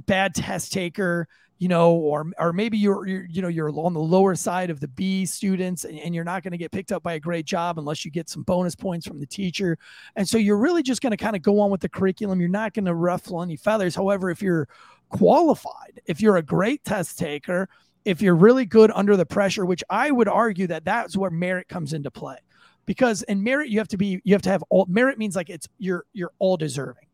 [0.05, 3.99] bad test taker you know or or maybe you're, you're you know you're on the
[3.99, 7.01] lower side of the b students and, and you're not going to get picked up
[7.01, 9.77] by a great job unless you get some bonus points from the teacher.
[10.15, 12.39] And so you're really just going to kind of go on with the curriculum.
[12.39, 13.95] You're not going to ruffle any feathers.
[13.95, 14.67] However if you're
[15.09, 17.69] qualified if you're a great test taker
[18.05, 21.67] if you're really good under the pressure which i would argue that that's where merit
[21.67, 22.37] comes into play.
[22.85, 25.49] Because in merit you have to be you have to have all merit means like
[25.49, 27.05] it's you're you're all deserving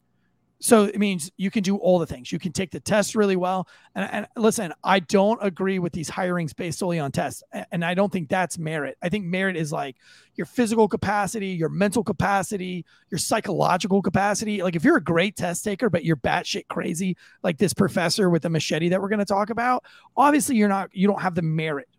[0.61, 2.31] so it means you can do all the things.
[2.31, 3.67] You can take the test really well.
[3.95, 7.41] And, and listen, I don't agree with these hirings based solely on tests.
[7.71, 8.95] And I don't think that's merit.
[9.01, 9.95] I think merit is like
[10.35, 14.61] your physical capacity, your mental capacity, your psychological capacity.
[14.61, 18.43] Like if you're a great test taker, but you're batshit crazy, like this professor with
[18.43, 19.83] the machete that we're going to talk about,
[20.15, 21.89] obviously you're not, you don't have the merit.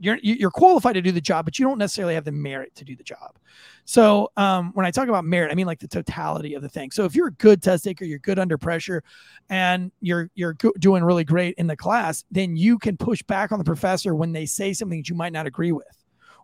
[0.00, 2.84] You're you're qualified to do the job, but you don't necessarily have the merit to
[2.84, 3.36] do the job.
[3.84, 6.92] So um, when I talk about merit, I mean like the totality of the thing.
[6.92, 9.02] So if you're a good test taker, you're good under pressure,
[9.48, 13.58] and you're you're doing really great in the class, then you can push back on
[13.58, 15.97] the professor when they say something that you might not agree with,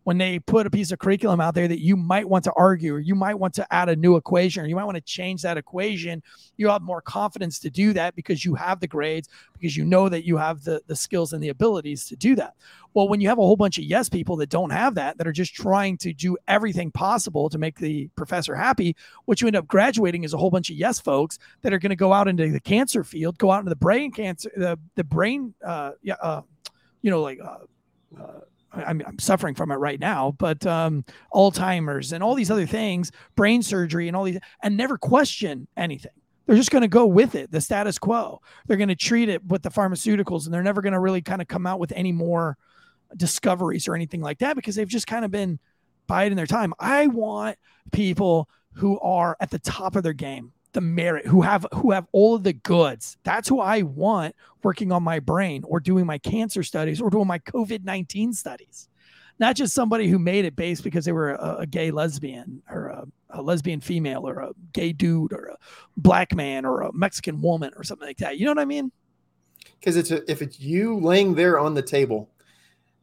[0.05, 2.95] when they put a piece of curriculum out there that you might want to argue
[2.95, 5.43] or you might want to add a new equation or you might want to change
[5.43, 6.23] that equation,
[6.57, 10.09] you have more confidence to do that because you have the grades, because you know
[10.09, 12.55] that you have the, the skills and the abilities to do that.
[12.93, 15.27] Well, when you have a whole bunch of yes people that don't have that, that
[15.27, 19.57] are just trying to do everything possible to make the professor happy, what you end
[19.57, 22.29] up graduating is a whole bunch of yes folks that are going to go out
[22.29, 26.17] into the cancer field, go out into the brain cancer, the the brain, uh, yeah,
[26.21, 26.43] uh,
[27.01, 27.41] you know, like.
[27.43, 27.59] Uh,
[28.21, 28.41] uh,
[28.75, 33.13] I'm, I'm suffering from it right now, but um, Alzheimer's and all these other things,
[33.37, 36.13] brain surgery and all these, and never question anything.
[36.47, 38.41] They're just going to go with it, the status quo.
[38.67, 41.41] They're going to treat it with the pharmaceuticals, and they're never going to really kind
[41.41, 42.59] of come out with any more
[43.17, 45.59] discoveries or anything like that because they've just kind of been
[46.07, 46.75] biding their time.
[46.79, 47.57] I want
[47.93, 52.07] people who are at the top of their game the merit who have who have
[52.13, 53.17] all of the goods.
[53.25, 57.27] That's who i want working on my brain or doing my cancer studies or doing
[57.27, 58.89] my covid-19 studies.
[59.39, 62.87] Not just somebody who made it based because they were a, a gay lesbian or
[62.87, 65.57] a, a, lesbian female or a gay dude or a
[65.97, 68.39] black man or a mexican woman or something like that.
[68.39, 68.93] You know what i mean?
[69.79, 72.31] Because it's a, if it's you laying there on the table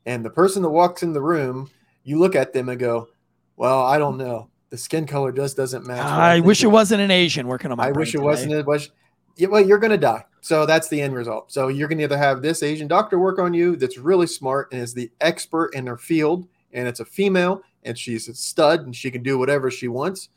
[0.05, 1.69] and the person that walks in the room
[2.03, 3.07] you look at them and go
[3.55, 6.03] well i don't know the skin color just doesn't match.
[6.03, 7.89] I, I wish it wasn't an Asian working on my.
[7.89, 8.23] I wish it today.
[8.23, 8.53] wasn't.
[8.53, 8.89] It was.
[9.35, 10.25] Yeah, well, you're going to die.
[10.41, 11.51] So that's the end result.
[11.51, 14.71] So you're going to either have this Asian doctor work on you that's really smart
[14.71, 18.81] and is the expert in her field, and it's a female and she's a stud
[18.81, 20.29] and she can do whatever she wants,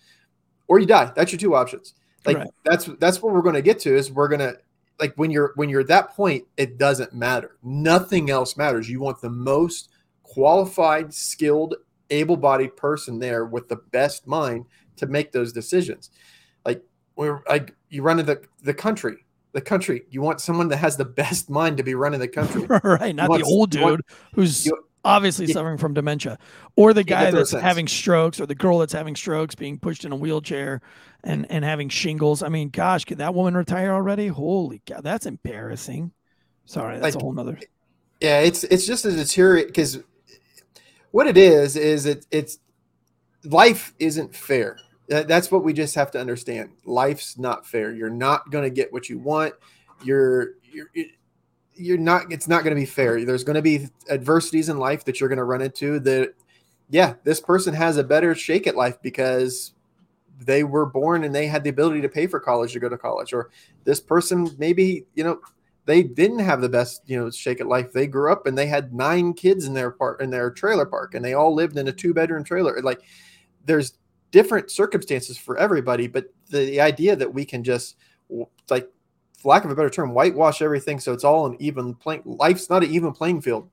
[0.67, 1.13] or you die.
[1.15, 1.95] That's your two options.
[2.27, 2.51] Like right.
[2.65, 3.95] that's that's what we're going to get to.
[3.95, 4.57] Is we're going to
[4.99, 7.57] like when you're when you're at that point, it doesn't matter.
[7.63, 8.89] Nothing else matters.
[8.89, 9.91] You want the most
[10.23, 11.75] qualified, skilled,
[12.11, 16.11] able-bodied person there with the best mind to make those decisions.
[16.65, 16.83] Like
[17.17, 20.03] we're like you run the the country, the country.
[20.11, 23.15] You want someone that has the best mind to be running the country, right?
[23.15, 24.01] Not the old dude want,
[24.35, 25.55] who's you, obviously yeah.
[25.55, 26.39] suffering from dementia,
[26.77, 30.13] or the guy that's having strokes, or the girl that's having strokes, being pushed in
[30.13, 30.81] a wheelchair,
[31.23, 32.43] and and having shingles.
[32.43, 34.29] I mean, gosh, could that woman retire already?
[34.29, 36.13] Holy cow, that's embarrassing.
[36.67, 37.59] Sorry, that's like, a whole nother.
[38.21, 40.03] Yeah, it's it's just a deteriorate because
[41.15, 42.59] what it is is it it's
[43.45, 44.77] life isn't fair.
[45.07, 46.71] That's what we just have to understand.
[46.85, 47.93] Life's not fair.
[47.93, 49.55] You're not going to get what you want.
[50.03, 50.89] You're you're
[51.77, 53.25] you're not it's not going to be fair.
[53.25, 56.35] There's going to be adversities in life that you're going to run into that
[56.91, 59.73] yeah, this person has a better shake at life because
[60.41, 62.99] they were born and they had the ability to pay for college to go to
[62.99, 63.51] college or
[63.85, 65.39] this person maybe, you know,
[65.87, 67.93] they didn't have the best, you know, shake at life.
[67.93, 71.15] They grew up and they had nine kids in their part in their trailer park,
[71.15, 72.81] and they all lived in a two bedroom trailer.
[72.83, 73.03] Like,
[73.67, 73.99] there's
[74.31, 77.97] different circumstances for everybody, but the, the idea that we can just
[78.71, 78.91] like,
[79.39, 82.23] for lack of a better term, whitewash everything so it's all an even playing.
[82.25, 83.69] Life's not an even playing field.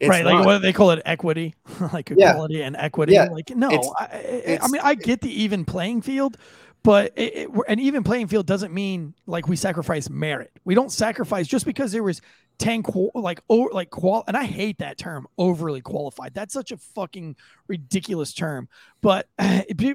[0.00, 0.46] It's right, like not.
[0.46, 1.54] what they call it, equity,
[1.92, 2.66] like equality yeah.
[2.66, 3.12] and equity.
[3.12, 3.24] Yeah.
[3.26, 6.36] Like, no, I, I mean, I get the even playing field,
[6.84, 10.52] but it, it, an even playing field doesn't mean like we sacrifice merit.
[10.64, 12.20] We don't sacrifice just because there was
[12.58, 16.34] 10 qual- like oh like qual and I hate that term overly qualified.
[16.34, 18.68] That's such a fucking ridiculous term.
[19.00, 19.26] But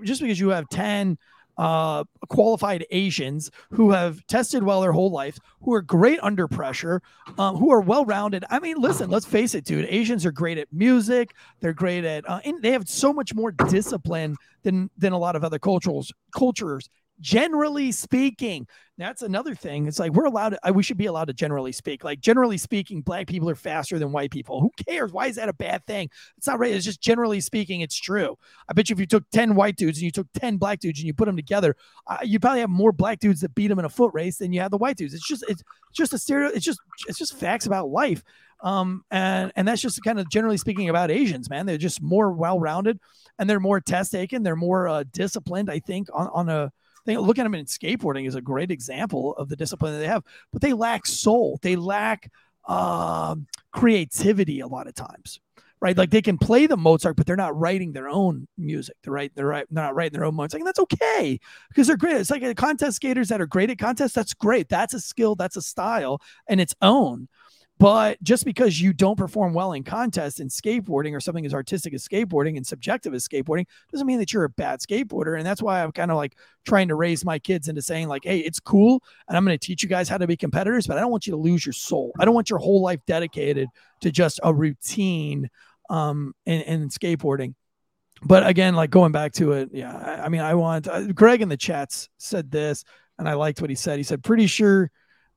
[0.04, 1.18] just because you have 10
[1.60, 7.02] uh, qualified Asians who have tested well their whole life, who are great under pressure,
[7.38, 8.46] um, who are well rounded.
[8.50, 9.86] I mean, listen, let's face it, dude.
[9.90, 11.36] Asians are great at music.
[11.60, 15.36] They're great at, uh, and they have so much more discipline than than a lot
[15.36, 16.90] of other cultures cultures
[17.22, 18.68] generally speaking
[19.00, 19.88] that's another thing.
[19.88, 22.04] It's like we're allowed to, we should be allowed to generally speak.
[22.04, 24.60] Like generally speaking black people are faster than white people.
[24.60, 25.14] Who cares?
[25.14, 26.10] Why is that a bad thing?
[26.38, 26.74] It's not right.
[26.74, 28.38] It's just generally speaking it's true.
[28.68, 31.00] I bet you if you took 10 white dudes and you took 10 black dudes
[31.00, 31.78] and you put them together
[32.08, 34.52] uh, you probably have more black dudes that beat them in a foot race than
[34.52, 35.14] you have the white dudes.
[35.14, 38.22] It's just it's just a stereo it's just it's just facts about life.
[38.62, 41.66] Um and and that's just kind of generally speaking about asians man.
[41.66, 43.00] They're just more well-rounded
[43.38, 44.44] and they're more test taken.
[44.44, 46.72] They're more uh, disciplined i think on, on a
[47.06, 50.08] think looking at them in skateboarding is a great example of the discipline that they
[50.08, 51.60] have, but they lack soul.
[51.62, 52.32] They lack
[52.68, 53.36] uh,
[53.72, 55.40] creativity a lot of times,
[55.82, 55.98] right?
[55.98, 58.96] Like they can play the Mozart, but they're not writing their own music.
[59.04, 59.32] They're right.
[59.36, 59.66] They're right.
[59.70, 60.62] They're not writing their own Mozart.
[60.62, 62.18] And that's okay because they're great.
[62.18, 64.14] It's like contest skaters that are great at contests.
[64.14, 64.70] That's great.
[64.70, 65.36] That's a skill.
[65.36, 67.28] That's a style and its own.
[67.80, 71.94] But just because you don't perform well in contests in skateboarding or something as artistic
[71.94, 75.38] as skateboarding and subjective as skateboarding doesn't mean that you're a bad skateboarder.
[75.38, 78.26] And that's why I'm kind of like trying to raise my kids into saying, like,
[78.26, 79.02] hey, it's cool.
[79.30, 81.26] And I'm going to teach you guys how to be competitors, but I don't want
[81.26, 82.12] you to lose your soul.
[82.20, 83.70] I don't want your whole life dedicated
[84.02, 85.50] to just a routine
[85.90, 87.56] um, in, in skateboarding.
[88.22, 91.42] But again, like going back to it, yeah, I, I mean, I want uh, Greg
[91.42, 92.84] in the chats said this,
[93.18, 93.98] and I liked what he said.
[93.98, 94.92] He said, pretty sure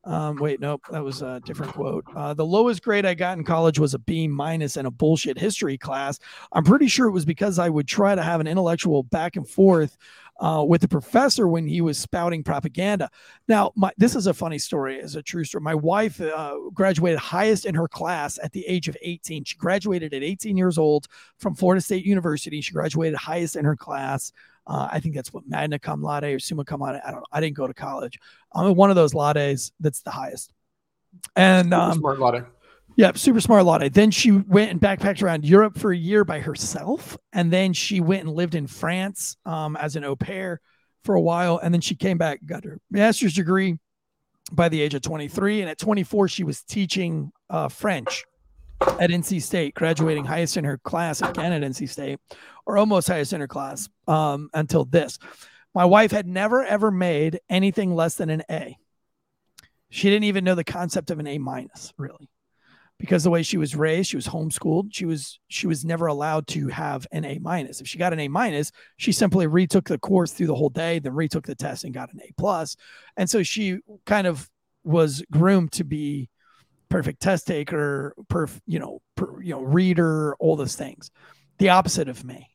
[0.05, 2.03] Um, wait, nope, that was a different quote.
[2.13, 5.37] Uh, the lowest grade I got in college was a B minus in a bullshit
[5.37, 6.19] history class.
[6.51, 9.47] I'm pretty sure it was because I would try to have an intellectual back and
[9.47, 9.97] forth
[10.41, 13.09] uh, with the professor when he was spouting propaganda.
[13.47, 15.61] Now, my, this is a funny story, it's a true story.
[15.61, 19.45] My wife uh, graduated highest in her class at the age of 18.
[19.45, 22.59] She graduated at 18 years old from Florida State University.
[22.59, 24.33] She graduated highest in her class.
[24.65, 27.01] Uh, I think that's what magna cum laude or summa cum laude.
[27.05, 27.25] I don't know.
[27.31, 28.19] I didn't go to college.
[28.53, 30.53] I'm one of those laudes that's the highest.
[31.35, 32.45] And um, smart laude.
[32.95, 33.91] Yeah, super smart Lotte.
[33.91, 37.17] Then she went and backpacked around Europe for a year by herself.
[37.31, 40.61] And then she went and lived in France um, as an au pair
[41.03, 41.57] for a while.
[41.57, 43.79] And then she came back, got her master's degree
[44.51, 45.61] by the age of 23.
[45.61, 48.25] And at 24, she was teaching uh, French
[48.99, 52.19] at NC State, graduating highest in her class again at NC State,
[52.65, 55.19] or almost highest in her class um, until this.
[55.75, 58.77] My wife had never, ever made anything less than an A.
[59.89, 62.29] She didn't even know the concept of an A minus, really
[62.99, 64.93] because the way she was raised, she was homeschooled.
[64.93, 67.81] She was she was never allowed to have an A minus.
[67.81, 70.99] If she got an A minus, she simply retook the course through the whole day,
[70.99, 72.75] then retook the test and got an A plus.
[73.17, 74.49] And so she kind of
[74.83, 76.29] was groomed to be
[76.93, 81.09] perfect test taker, perf, you know, per, you know, reader, all those things.
[81.57, 82.51] The opposite of me.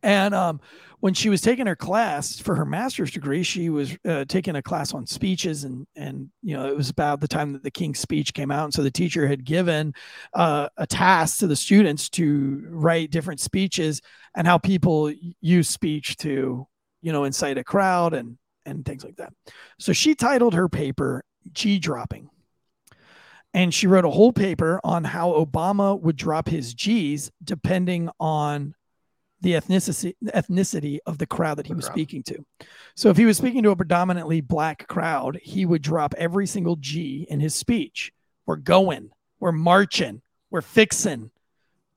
[0.00, 0.60] And um,
[1.00, 4.62] when she was taking her class for her master's degree, she was uh, taking a
[4.62, 7.98] class on speeches, and and you know it was about the time that the King's
[7.98, 9.92] Speech came out, and so the teacher had given
[10.34, 14.00] uh, a task to the students to write different speeches
[14.36, 16.66] and how people use speech to
[17.00, 19.32] you know incite a crowd and and things like that.
[19.78, 22.28] So she titled her paper "G dropping."
[23.54, 28.74] And she wrote a whole paper on how Obama would drop his G's depending on
[29.42, 32.44] the ethnicity ethnicity of the crowd that he was speaking to.
[32.94, 36.76] So if he was speaking to a predominantly black crowd, he would drop every single
[36.76, 38.12] G in his speech.
[38.46, 39.10] We're going,
[39.40, 41.30] we're marching, we're fixing,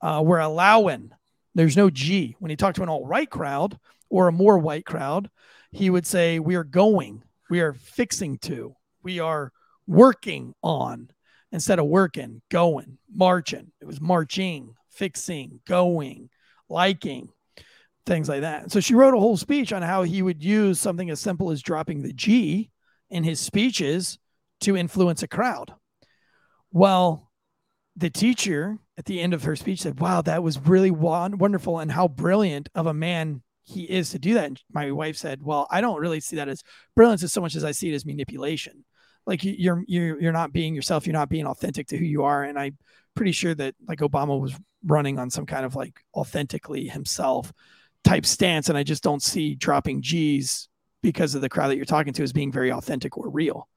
[0.00, 1.12] uh, we're allowing.
[1.54, 2.36] There's no G.
[2.40, 3.78] When he talked to an all right crowd
[4.10, 5.30] or a more white crowd,
[5.70, 9.52] he would say, We are going, we are fixing to, we are
[9.86, 11.10] working on
[11.56, 13.72] instead of working, going, marching.
[13.80, 16.28] It was marching, fixing, going,
[16.68, 17.30] liking,
[18.04, 18.70] things like that.
[18.70, 21.62] So she wrote a whole speech on how he would use something as simple as
[21.62, 22.70] dropping the G
[23.08, 24.18] in his speeches
[24.60, 25.72] to influence a crowd.
[26.72, 27.30] Well,
[27.96, 31.90] the teacher at the end of her speech said, Wow, that was really wonderful and
[31.90, 34.44] how brilliant of a man he is to do that.
[34.44, 36.62] And my wife said, Well, I don't really see that as
[36.94, 38.84] brilliance as so much as I see it as manipulation.
[39.26, 42.44] Like you're you're you're not being yourself, you're not being authentic to who you are.
[42.44, 42.78] And I'm
[43.14, 47.52] pretty sure that like Obama was running on some kind of like authentically himself
[48.04, 50.68] type stance, and I just don't see dropping G's
[51.02, 53.68] because of the crowd that you're talking to as being very authentic or real.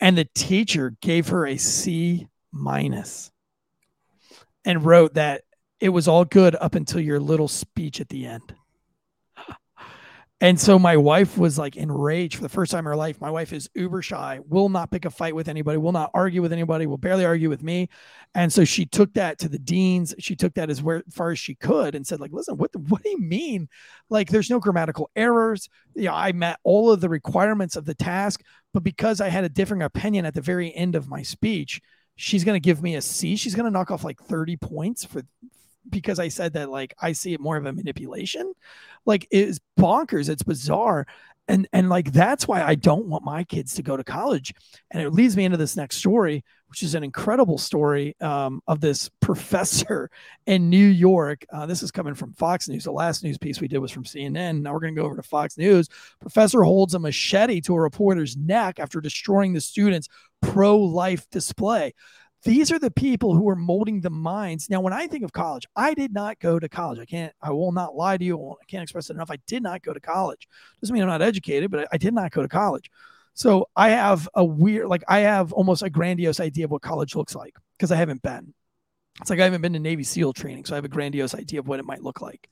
[0.00, 3.30] And the teacher gave her a C minus
[4.64, 5.42] and wrote that
[5.80, 8.54] it was all good up until your little speech at the end.
[10.38, 13.22] And so my wife was like enraged for the first time in her life.
[13.22, 16.42] My wife is uber shy, will not pick a fight with anybody, will not argue
[16.42, 17.88] with anybody, will barely argue with me.
[18.34, 20.14] And so she took that to the deans.
[20.18, 23.02] She took that as where, far as she could and said, like, listen, what, what
[23.02, 23.70] do you mean?
[24.10, 25.70] Like, there's no grammatical errors.
[25.94, 28.42] Yeah, I met all of the requirements of the task,
[28.74, 31.80] but because I had a different opinion at the very end of my speech,
[32.16, 33.36] she's going to give me a C.
[33.36, 35.22] She's going to knock off like 30 points for
[35.90, 38.52] because I said that like I see it more of a manipulation.
[39.04, 40.28] Like it's bonkers.
[40.28, 41.06] It's bizarre.
[41.48, 44.52] And and like that's why I don't want my kids to go to college.
[44.90, 48.80] And it leads me into this next story, which is an incredible story um, of
[48.80, 50.10] this professor
[50.46, 51.46] in New York.
[51.52, 52.84] Uh, this is coming from Fox News.
[52.84, 54.62] The last news piece we did was from CNN.
[54.62, 55.88] Now we're going to go over to Fox News.
[56.20, 60.08] Professor holds a machete to a reporter's neck after destroying the student's
[60.42, 61.94] pro-life display.
[62.46, 64.70] These are the people who are molding the minds.
[64.70, 67.00] Now, when I think of college, I did not go to college.
[67.00, 68.38] I can't, I will not lie to you.
[68.38, 69.32] I can't express it enough.
[69.32, 70.48] I did not go to college.
[70.80, 72.90] Doesn't mean I'm not educated, but I did not go to college.
[73.34, 77.16] So I have a weird, like, I have almost a grandiose idea of what college
[77.16, 78.54] looks like because I haven't been.
[79.20, 80.66] It's like I haven't been to Navy SEAL training.
[80.66, 82.48] So I have a grandiose idea of what it might look like.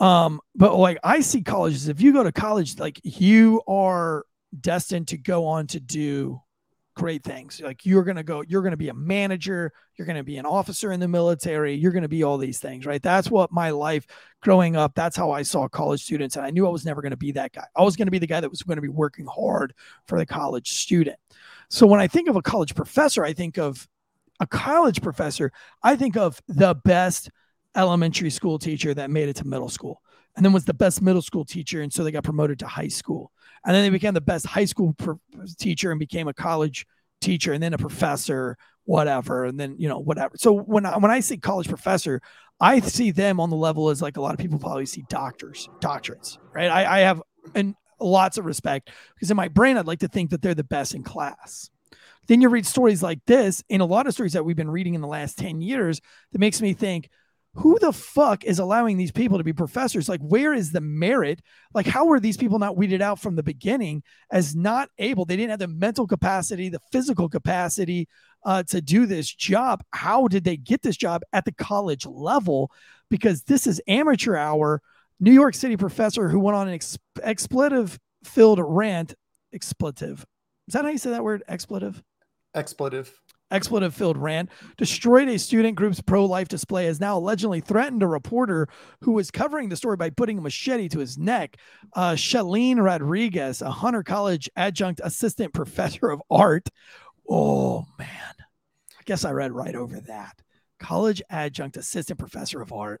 [0.00, 4.24] Um, but like I see colleges, if you go to college, like you are
[4.58, 6.40] destined to go on to do
[7.00, 7.62] great things.
[7.64, 10.36] Like you're going to go, you're going to be a manager, you're going to be
[10.36, 13.02] an officer in the military, you're going to be all these things, right?
[13.02, 14.06] That's what my life
[14.42, 16.36] growing up, that's how I saw college students.
[16.36, 17.64] And I knew I was never going to be that guy.
[17.74, 19.72] I was going to be the guy that was going to be working hard
[20.08, 21.16] for the college student.
[21.70, 23.88] So when I think of a college professor, I think of
[24.38, 27.30] a college professor, I think of the best
[27.74, 30.02] elementary school teacher that made it to middle school
[30.40, 31.82] and then was the best middle school teacher.
[31.82, 33.30] And so they got promoted to high school.
[33.62, 34.96] And then they became the best high school
[35.58, 36.86] teacher and became a college
[37.20, 39.44] teacher and then a professor, whatever.
[39.44, 40.38] And then, you know, whatever.
[40.38, 42.22] So when I, when I say college professor,
[42.58, 45.68] I see them on the level as like a lot of people probably see doctors,
[45.82, 46.70] doctorates, right?
[46.70, 47.20] I, I have
[47.54, 50.64] and lots of respect because in my brain, I'd like to think that they're the
[50.64, 51.68] best in class.
[52.28, 54.94] Then you read stories like this, and a lot of stories that we've been reading
[54.94, 56.00] in the last 10 years
[56.32, 57.10] that makes me think,
[57.54, 60.08] who the fuck is allowing these people to be professors?
[60.08, 61.42] Like, where is the merit?
[61.74, 65.24] Like, how were these people not weeded out from the beginning as not able?
[65.24, 68.08] They didn't have the mental capacity, the physical capacity
[68.44, 69.82] uh, to do this job.
[69.92, 72.70] How did they get this job at the college level?
[73.10, 74.80] Because this is amateur hour.
[75.18, 79.14] New York City professor who went on an ex- expletive filled rant.
[79.52, 80.24] Expletive.
[80.68, 81.42] Is that how you say that word?
[81.48, 82.00] Expletive?
[82.54, 83.20] Expletive
[83.50, 88.06] expletive filled rant, destroyed a student group's pro life display, has now allegedly threatened a
[88.06, 88.68] reporter
[89.02, 91.56] who was covering the story by putting a machete to his neck.
[91.94, 96.68] Uh, Shellyne Rodriguez, a Hunter College adjunct assistant professor of art.
[97.28, 98.34] Oh, man.
[98.98, 100.40] I guess I read right over that.
[100.78, 103.00] College adjunct assistant professor of art.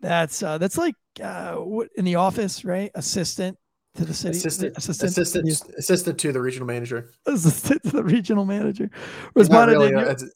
[0.00, 1.58] that's uh, that's like uh,
[1.96, 2.90] in the office, right?
[2.94, 3.58] Assistant
[3.94, 7.10] to the city assistant assistant assistant, to the, assistant to the regional manager.
[7.26, 8.90] Assistant to the regional manager.
[9.34, 10.28] Responded you're not really, a,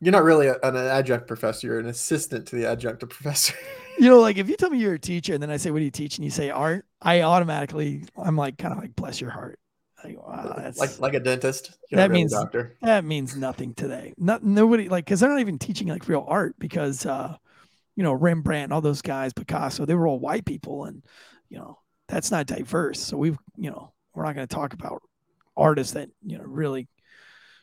[0.00, 3.54] you're not really a, an adjunct professor you're an assistant to the adjunct professor.
[3.98, 5.78] You know like if you tell me you're a teacher and then i say what
[5.78, 6.16] do you teach?
[6.16, 9.58] and you say art i automatically i'm like kind of like bless your heart.
[10.04, 11.78] Like, wow, that's like like a dentist?
[11.90, 12.74] You're that means doctor.
[12.82, 14.14] that means nothing today.
[14.18, 17.36] Not nobody like because they're not even teaching like real art because uh
[17.94, 21.04] you know rembrandt all those guys picasso they were all white people and
[21.50, 21.78] you know
[22.12, 23.00] that's not diverse.
[23.00, 25.02] So we've, you know, we're not going to talk about
[25.56, 26.86] artists that, you know, really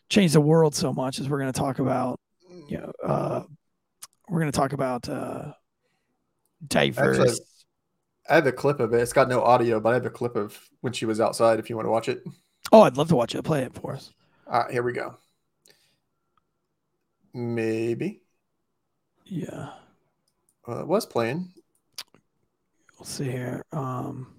[0.09, 2.19] change the world so much as we're going to talk about,
[2.67, 3.43] you know, uh,
[4.27, 5.53] we're going to talk about uh,
[6.67, 7.19] diverse.
[7.19, 7.45] Actually,
[8.27, 9.01] I have a clip of it.
[9.01, 11.69] It's got no audio, but I have a clip of when she was outside if
[11.69, 12.23] you want to watch it.
[12.71, 13.43] Oh, I'd love to watch it.
[13.43, 14.11] Play it for us.
[14.47, 15.15] All right, here we go.
[17.35, 18.23] Maybe.
[19.25, 19.69] Yeah.
[20.65, 21.49] Well, it was playing.
[22.97, 23.63] Let's see here.
[23.71, 24.38] Um,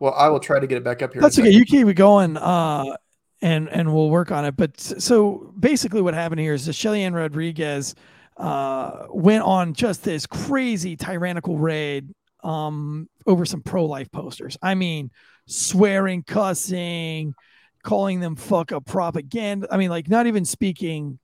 [0.00, 1.22] well, I will try to get it back up here.
[1.22, 1.50] That's okay.
[1.50, 2.96] You keep it going, uh,
[3.40, 4.56] and and we'll work on it.
[4.56, 7.94] But so basically, what happened here is that Shelly Ann Rodriguez
[8.36, 14.56] uh, went on just this crazy tyrannical raid um, over some pro life posters.
[14.62, 15.10] I mean,
[15.46, 17.34] swearing, cussing,
[17.84, 19.68] calling them fuck up propaganda.
[19.70, 21.18] I mean, like not even speaking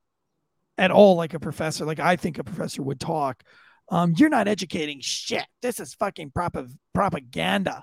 [0.79, 1.85] at all like a professor.
[1.85, 3.43] Like I think a professor would talk
[3.89, 5.47] um, you're not educating shit.
[5.63, 6.57] This is fucking prop-
[6.93, 7.83] propaganda.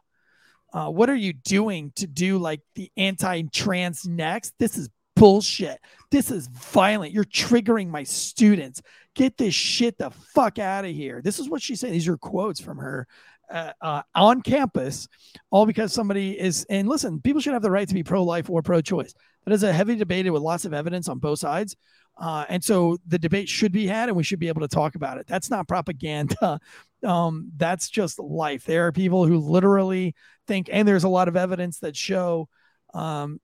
[0.74, 4.53] Uh, what are you doing to do like the anti-trans next?
[4.57, 5.80] This is bullshit.
[6.09, 7.13] This is violent.
[7.13, 8.82] You're triggering my students.
[9.13, 11.21] Get this shit the fuck out of here.
[11.24, 11.91] This is what she said.
[11.91, 13.07] These are quotes from her
[13.51, 15.07] uh, uh, on campus,
[15.51, 16.65] all because somebody is.
[16.69, 19.13] And listen, people should have the right to be pro-life or pro-choice.
[19.45, 21.76] That is a heavy debate with lots of evidence on both sides.
[22.17, 24.95] Uh, and so the debate should be had and we should be able to talk
[24.95, 25.28] about it.
[25.28, 26.59] That's not propaganda.
[27.03, 28.65] Um, that's just life.
[28.65, 30.15] There are people who literally
[30.47, 32.47] think, and there's a lot of evidence that show,
[32.93, 33.39] um,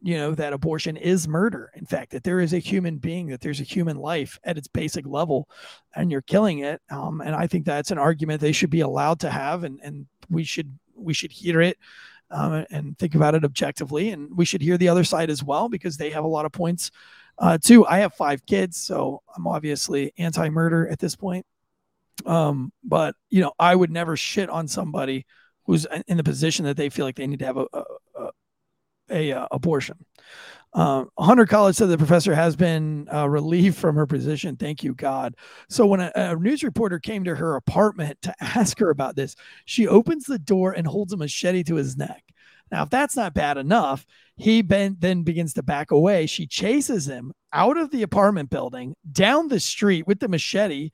[0.00, 1.70] you know, that abortion is murder.
[1.74, 4.68] In fact, that there is a human being, that there's a human life at its
[4.68, 5.48] basic level,
[5.94, 6.80] and you're killing it.
[6.90, 10.06] Um, and I think that's an argument they should be allowed to have, and and
[10.30, 11.78] we should we should hear it
[12.30, 15.68] um, and think about it objectively, and we should hear the other side as well
[15.68, 16.90] because they have a lot of points
[17.38, 21.46] uh, two, I have five kids, so I'm obviously anti-murder at this point.
[22.26, 25.26] Um, but you know, I would never shit on somebody
[25.66, 28.30] who's in the position that they feel like they need to have a, a, a,
[29.10, 29.96] a uh, abortion.
[30.74, 34.56] Um, Hunter College said the professor has been uh, relieved from her position.
[34.56, 35.34] Thank you, God.
[35.70, 39.34] So when a, a, news reporter came to her apartment to ask her about this,
[39.64, 42.22] she opens the door and holds a machete to his neck.
[42.70, 44.04] Now, if that's not bad enough,
[44.36, 46.26] he ben, then begins to back away.
[46.26, 50.90] She chases him out of the apartment building, down the street with the machete,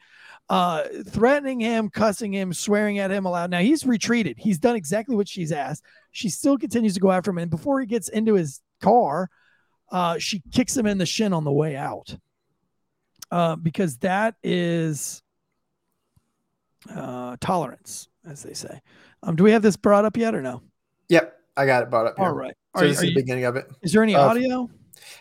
[0.49, 3.51] uh, threatening him, cussing him, swearing at him aloud.
[3.51, 4.37] Now he's retreated.
[4.39, 5.85] He's done exactly what she's asked.
[6.13, 7.39] She still continues to go after him.
[7.39, 9.31] And before he gets into his car,
[9.91, 12.17] uh, she kicks him in the shin on the way out.
[13.31, 15.23] Uh, because that is
[16.95, 18.81] uh, tolerance, as they say.
[19.23, 20.63] Um, do we have this brought up yet or no?
[21.09, 21.35] Yep.
[21.57, 22.17] I got it brought up.
[22.17, 22.27] Here.
[22.27, 22.55] All right.
[22.77, 23.67] So are, this is the beginning of it.
[23.83, 24.69] Is there any audio?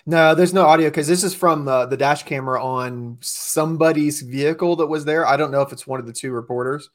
[0.05, 4.75] No, there's no audio because this is from uh, the dash camera on somebody's vehicle
[4.77, 5.25] that was there.
[5.25, 6.89] I don't know if it's one of the two reporters,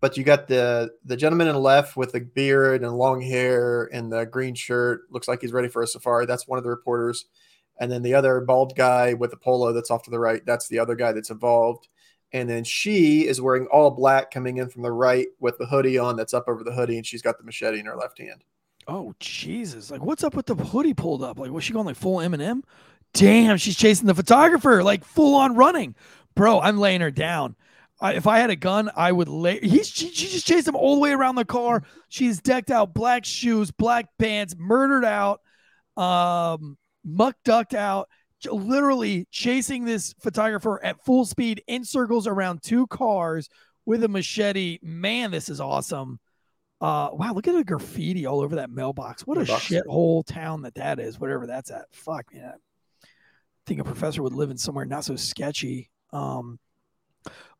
[0.00, 3.84] but you got the the gentleman in the left with the beard and long hair
[3.92, 5.02] and the green shirt.
[5.10, 6.26] Looks like he's ready for a safari.
[6.26, 7.26] That's one of the reporters.
[7.78, 10.68] and then the other bald guy with the polo that's off to the right, that's
[10.68, 11.88] the other guy that's involved.
[12.32, 15.98] And then she is wearing all black coming in from the right with the hoodie
[15.98, 18.44] on that's up over the hoodie, and she's got the machete in her left hand.
[18.88, 19.90] Oh Jesus!
[19.90, 21.38] Like, what's up with the hoodie pulled up?
[21.38, 22.62] Like, was she going like full Eminem?
[23.14, 25.94] Damn, she's chasing the photographer, like full on running,
[26.34, 26.60] bro.
[26.60, 27.56] I'm laying her down.
[28.00, 29.60] I, if I had a gun, I would lay.
[29.60, 31.84] He's she, she just chased him all the way around the car.
[32.08, 35.40] She's decked out, black shoes, black pants, murdered out,
[35.96, 38.08] um, muck ducked out,
[38.50, 43.48] literally chasing this photographer at full speed in circles around two cars
[43.86, 44.78] with a machete.
[44.82, 46.18] Man, this is awesome.
[46.82, 49.24] Uh, wow, look at the graffiti all over that mailbox.
[49.24, 51.84] What a shithole town that that is, whatever that's at.
[51.92, 52.54] Fuck, man.
[53.04, 53.06] I
[53.66, 55.90] think a professor would live in somewhere not so sketchy.
[56.12, 56.58] Um,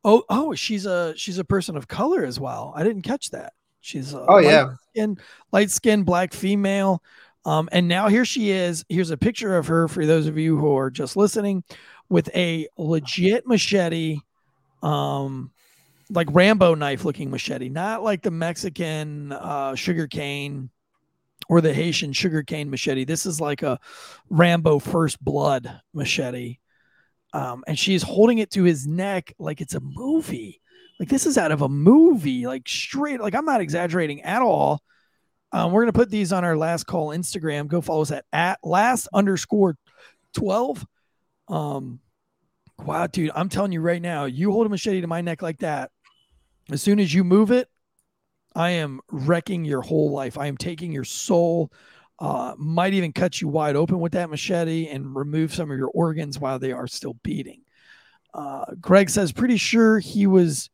[0.03, 2.73] oh, oh, she's a she's a person of color as well.
[2.75, 3.53] I didn't catch that.
[3.79, 4.73] She's a Oh, yeah.
[4.89, 5.17] skin,
[5.53, 7.01] light skinned black female.
[7.45, 8.83] Um, and now here she is.
[8.89, 11.63] Here's a picture of her for those of you who are just listening
[12.09, 14.19] with a legit machete,
[14.81, 15.51] um,
[16.13, 20.69] like Rambo knife looking machete, not like the Mexican uh, sugar cane
[21.49, 23.03] or the Haitian sugar cane machete.
[23.03, 23.79] This is like a
[24.29, 26.59] Rambo first blood machete.
[27.33, 30.61] Um, and she's holding it to his neck like it's a movie.
[30.99, 33.19] Like this is out of a movie, like straight.
[33.19, 34.81] Like I'm not exaggerating at all.
[35.51, 37.67] Um, we're gonna put these on our last call Instagram.
[37.67, 39.75] Go follow us at at last underscore
[40.33, 40.85] twelve.
[41.47, 41.99] Um,
[42.79, 45.59] wow, dude, I'm telling you right now, you hold a machete to my neck like
[45.59, 45.91] that.
[46.71, 47.69] As soon as you move it,
[48.55, 50.37] I am wrecking your whole life.
[50.37, 51.71] I am taking your soul.
[52.19, 55.89] Uh, might even cut you wide open with that machete and remove some of your
[55.89, 57.61] organs while they are still beating.
[58.33, 60.69] Uh, Greg says, pretty sure he was.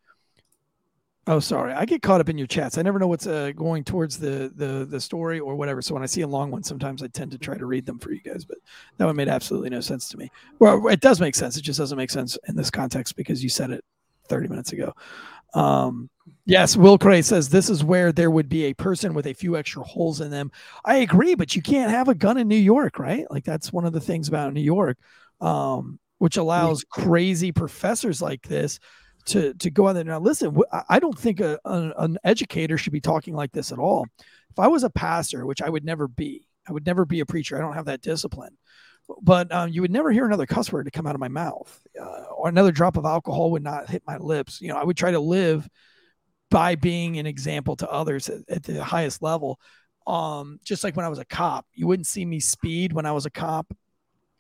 [1.28, 1.74] Oh, sorry.
[1.74, 2.78] I get caught up in your chats.
[2.78, 5.82] I never know what's uh, going towards the, the the story or whatever.
[5.82, 8.00] So when I see a long one, sometimes I tend to try to read them
[8.00, 8.46] for you guys.
[8.46, 8.58] But
[8.98, 10.32] that one made absolutely no sense to me.
[10.58, 11.56] Well, it does make sense.
[11.56, 13.84] It just doesn't make sense in this context because you said it
[14.28, 14.94] 30 minutes ago.
[15.54, 16.10] Um,
[16.46, 19.58] yes, Will Cray says this is where there would be a person with a few
[19.58, 20.52] extra holes in them.
[20.86, 23.26] I agree, but you can't have a gun in New York, right?
[23.30, 24.98] Like that's one of the things about New York,
[25.42, 28.80] um, which allows crazy professors like this
[29.26, 30.04] to to go out there.
[30.04, 30.58] Now, listen,
[30.90, 34.06] I- don't think a, a- an educator should be talking like this at all.
[34.52, 37.26] If I was a pastor, which I would never be, I would never be a
[37.26, 37.58] preacher.
[37.58, 38.58] I don't have that discipline.
[39.22, 41.82] But um, you would never hear another cuss word to come out of my mouth,
[42.00, 44.62] uh, or another drop of alcohol would not hit my lips.
[44.62, 45.68] You know, I would try to live
[46.52, 49.60] by being an example to others at, at the highest level.
[50.08, 53.12] Um, just like when I was a cop, you wouldn't see me speed when I
[53.12, 53.72] was a cop.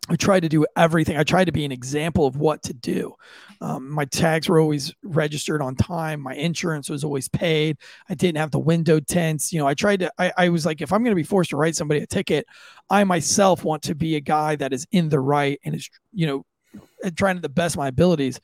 [0.10, 1.18] I tried to do everything.
[1.18, 3.14] I tried to be an example of what to do.
[3.62, 6.20] Um, my tags were always registered on time.
[6.20, 7.78] My insurance was always paid.
[8.10, 9.54] I didn't have the window tints.
[9.54, 11.52] You know, I tried to, I, I was like, if I'm going to be forced
[11.52, 12.48] to write somebody a ticket,
[12.90, 16.26] I myself want to be a guy that is in the right and is, you
[16.26, 16.46] know,
[17.16, 18.40] trying to the best of my abilities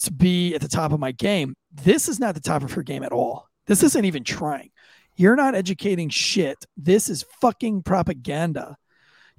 [0.00, 1.54] to be at the top of my game.
[1.72, 3.48] This is not the top of her game at all.
[3.66, 4.70] This isn't even trying.
[5.16, 6.56] You're not educating shit.
[6.76, 8.76] This is fucking propaganda.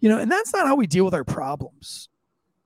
[0.01, 2.09] You know, and that's not how we deal with our problems.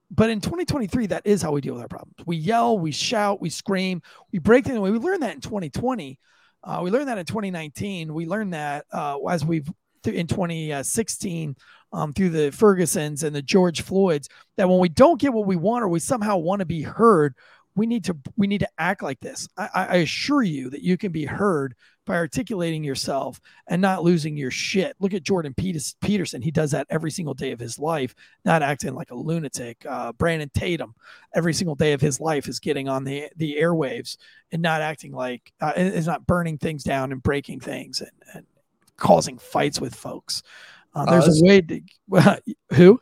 [0.09, 2.15] But in 2023, that is how we deal with our problems.
[2.25, 4.79] We yell, we shout, we scream, we break things.
[4.79, 6.19] We learned that in 2020.
[6.63, 8.13] Uh, we learned that in 2019.
[8.13, 9.69] We learned that uh, as we've
[10.03, 11.55] th- in 2016
[11.91, 15.55] um, through the Fergusons and the George Floyds that when we don't get what we
[15.55, 17.35] want or we somehow want to be heard,
[17.75, 19.47] we need to we need to act like this.
[19.57, 21.75] I I assure you that you can be heard
[22.05, 24.95] by articulating yourself and not losing your shit.
[24.99, 26.41] Look at Jordan Peterson.
[26.41, 29.85] He does that every single day of his life, not acting like a lunatic.
[29.87, 30.95] Uh, Brandon Tatum,
[31.33, 34.17] every single day of his life, is getting on the the airwaves
[34.51, 38.45] and not acting like uh, is not burning things down and breaking things and, and
[38.97, 40.43] causing fights with folks.
[40.93, 41.81] Uh, there's a way to
[42.73, 43.01] who?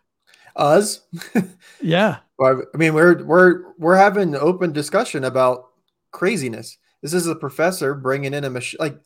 [0.56, 1.02] Us.
[1.82, 5.66] Yeah, I mean, we're we're we're having an open discussion about
[6.12, 6.78] craziness.
[7.04, 8.98] This is a professor bringing in a mach- like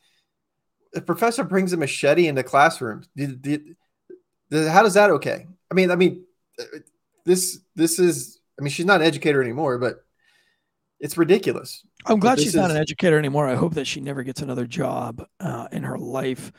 [0.96, 3.10] a professor brings a machete into classrooms.
[3.16, 3.76] Did- did-
[4.50, 5.48] did- how does that okay?
[5.70, 6.24] I mean, I mean,
[7.26, 8.40] this this is.
[8.60, 10.06] I mean, she's not an educator anymore, but
[11.00, 11.84] it's ridiculous.
[12.06, 13.48] I'm glad she's not an educator anymore.
[13.48, 16.52] I hope that she never gets another job uh, in her life,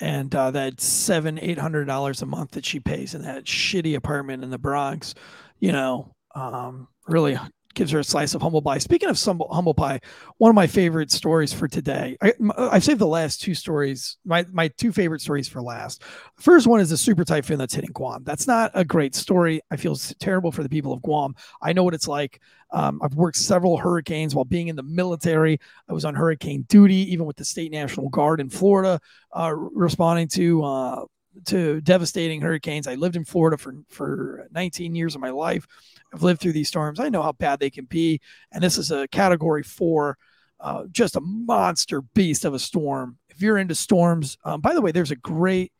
[0.00, 3.94] and uh, that seven, eight hundred dollars a month that she pays in that shitty
[3.96, 5.14] apartment in the Bronx,
[5.60, 7.38] you know, um, really
[7.76, 8.78] gives her a slice of humble pie.
[8.78, 10.00] Speaking of some humble pie,
[10.38, 12.16] one of my favorite stories for today.
[12.20, 12.32] I,
[12.72, 16.02] have saved the last two stories, my my two favorite stories for last.
[16.36, 18.24] The first one is a super typhoon that's hitting Guam.
[18.24, 19.60] That's not a great story.
[19.70, 21.36] I feel terrible for the people of Guam.
[21.62, 22.40] I know what it's like.
[22.72, 25.60] Um, I've worked several hurricanes while being in the military.
[25.88, 29.00] I was on hurricane duty, even with the State National Guard in Florida,
[29.32, 31.04] uh, responding to uh,
[31.46, 32.86] to devastating hurricanes.
[32.86, 35.66] I lived in Florida for for 19 years of my life.
[36.12, 37.00] I've lived through these storms.
[37.00, 38.20] I know how bad they can be,
[38.52, 40.18] and this is a Category Four,
[40.60, 43.18] uh, just a monster beast of a storm.
[43.28, 45.72] If you're into storms, um, by the way, there's a great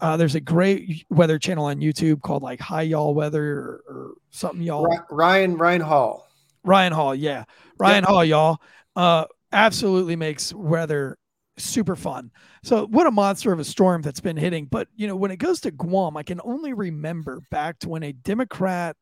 [0.00, 4.14] uh, there's a great weather channel on YouTube called like Hi Y'all Weather or, or
[4.30, 4.86] something y'all.
[5.10, 6.28] Ryan Ryan Hall.
[6.64, 7.44] Ryan Hall, yeah,
[7.78, 8.58] Ryan Hall, y'all.
[8.94, 11.16] Uh, absolutely makes weather
[11.58, 12.30] super fun.
[12.62, 14.66] So what a monster of a storm that's been hitting.
[14.66, 18.02] But you know, when it goes to Guam, I can only remember back to when
[18.02, 18.96] a Democrat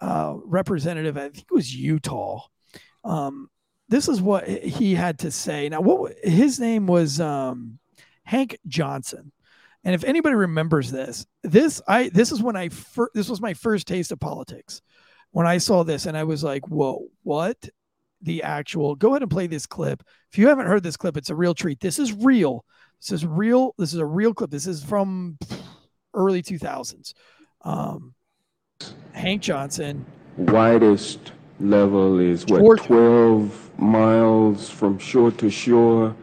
[0.00, 2.42] uh, representative, I think it was Utah.
[3.04, 3.48] Um,
[3.88, 5.68] this is what he had to say.
[5.68, 7.78] Now, what his name was um,
[8.24, 9.32] Hank Johnson.
[9.84, 13.54] And if anybody remembers this, this I this is when I fir- this was my
[13.54, 14.82] first taste of politics.
[15.30, 17.56] When I saw this and I was like, "Whoa, what?"
[18.22, 20.02] The actual go ahead and play this clip.
[20.30, 21.80] If you haven't heard this clip, it's a real treat.
[21.80, 22.64] This is real.
[23.00, 23.74] This is real.
[23.78, 24.50] This is a real clip.
[24.50, 25.38] This is from
[26.14, 27.12] early 2000s.
[27.62, 28.14] Um,
[29.12, 30.04] Hank Johnson.
[30.36, 36.14] Widest level is what, 12 miles from shore to shore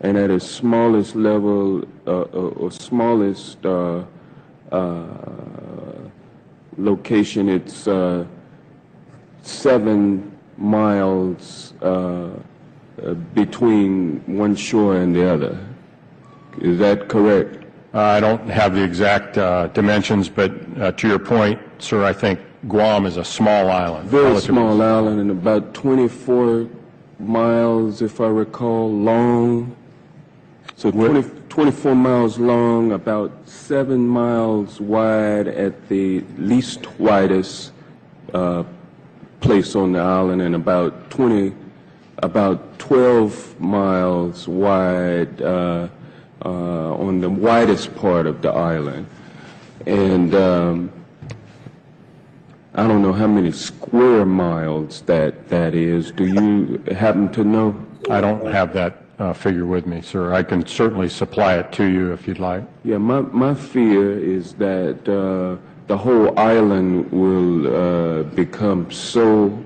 [0.00, 2.24] and at its smallest level uh, uh,
[2.56, 4.04] or smallest uh,
[4.70, 5.06] uh
[6.78, 8.24] location, it's uh,
[9.42, 12.30] seven miles uh,
[13.34, 15.58] between one shore and the other.
[16.60, 17.64] Is that correct?
[17.94, 19.34] I don't have the exact
[19.74, 24.08] dimensions, but to your point, sir, I think Guam is a small island.
[24.08, 26.68] Very small island and about 24
[27.20, 29.76] miles, if I recall, long.
[30.76, 37.72] So 20, 24 miles long, about seven miles wide at the least widest
[38.34, 38.64] uh,
[39.40, 41.54] place on the island, and about 20,
[42.18, 45.88] about 12 miles wide uh,
[46.44, 46.48] uh,
[46.94, 49.06] on the widest part of the island.
[49.86, 50.92] And um,
[52.74, 56.12] I don't know how many square miles that that is.
[56.12, 57.74] Do you happen to know?
[58.10, 60.32] I don't have that uh, figure with me, sir.
[60.32, 62.62] I can certainly supply it to you if you'd like.
[62.84, 65.56] Yeah, my, my fear is that uh,
[65.88, 69.64] the whole island will uh, become so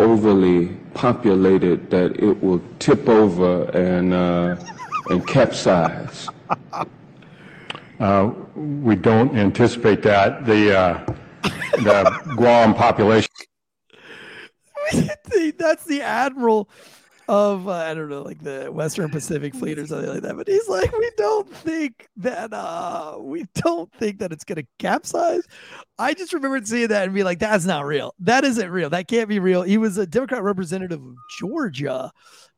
[0.00, 4.56] overly populated that it will tip over and, uh,
[5.08, 6.28] and capsize.
[8.00, 10.44] Uh, we don't anticipate that.
[10.44, 11.14] The, uh,
[11.74, 13.30] the Guam population.
[15.58, 16.68] That's the admiral
[17.32, 20.36] of uh, I don't know, like the Western Pacific Fleet or something like that.
[20.36, 25.42] But he's like, we don't think that uh we don't think that it's gonna capsize.
[25.98, 28.14] I just remembered seeing that and be like, that's not real.
[28.20, 28.90] That isn't real.
[28.90, 29.62] That can't be real.
[29.62, 32.12] He was a Democrat representative of Georgia.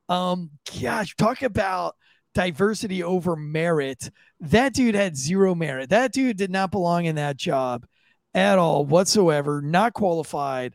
[0.09, 0.51] Um,
[0.83, 1.95] gosh, talk about
[2.35, 4.11] diversity over merit.
[4.41, 5.91] That dude had zero merit.
[5.91, 7.87] That dude did not belong in that job
[8.35, 10.75] at all whatsoever, not qualified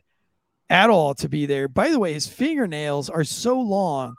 [0.70, 1.68] at all to be there.
[1.68, 4.14] By the way, his fingernails are so long.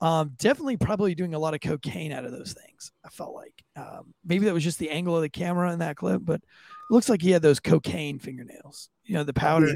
[0.00, 2.92] Um, definitely probably doing a lot of cocaine out of those things.
[3.04, 5.96] I felt like um, maybe that was just the angle of the camera in that
[5.96, 8.90] clip, but it looks like he had those cocaine fingernails.
[9.04, 9.74] You know, the powder.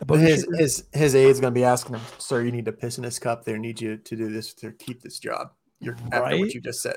[0.00, 3.04] The his, his his aide's gonna be asking him, "Sir, you need to piss in
[3.04, 3.44] this cup.
[3.44, 6.14] They need you to do this to keep this job." You're right?
[6.14, 6.96] after what you just said.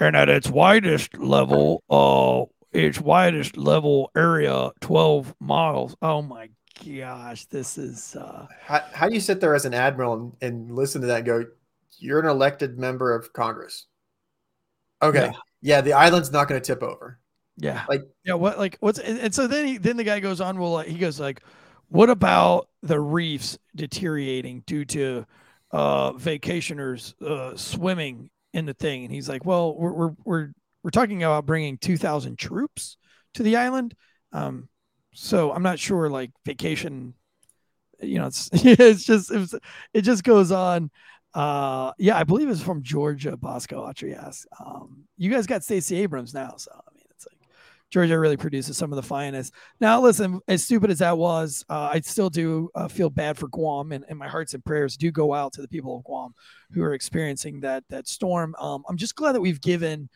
[0.00, 5.94] And at its widest level, uh, its widest level area, twelve miles.
[6.02, 6.48] Oh my
[6.84, 8.16] gosh, this is.
[8.16, 8.46] Uh...
[8.60, 11.26] How, how do you sit there as an admiral and, and listen to that and
[11.26, 11.44] go,
[11.98, 13.86] you're an elected member of Congress?
[15.02, 15.30] Okay.
[15.32, 17.18] Yeah, yeah the island's not going to tip over.
[17.56, 17.84] Yeah.
[17.88, 18.34] Like, yeah.
[18.34, 20.98] What, like, what's, and, and so then he, then the guy goes on, well, he
[20.98, 21.42] goes, like,
[21.88, 25.26] what about the reefs deteriorating due to
[25.72, 29.04] uh, vacationers uh, swimming in the thing?
[29.04, 30.48] And he's like, well, we're, we're, we're,
[30.82, 32.96] we're talking about bringing 2,000 troops
[33.34, 33.94] to the island.
[34.32, 34.68] Um,
[35.12, 37.14] so I'm not sure like vacation,
[38.00, 39.54] you know, it's it's just it, was,
[39.92, 40.90] it just goes on.
[41.34, 43.36] Uh, yeah, I believe it's from Georgia.
[43.36, 44.46] Bosco Autry asks.
[44.64, 47.38] Um, you guys got Stacey Abrams now, so I mean, it's like
[47.90, 49.52] Georgia really produces some of the finest.
[49.80, 53.48] Now, listen, as stupid as that was, uh, I still do uh, feel bad for
[53.48, 56.34] Guam, and, and my hearts and prayers do go out to the people of Guam
[56.72, 58.54] who are experiencing that that storm.
[58.58, 60.08] Um, I'm just glad that we've given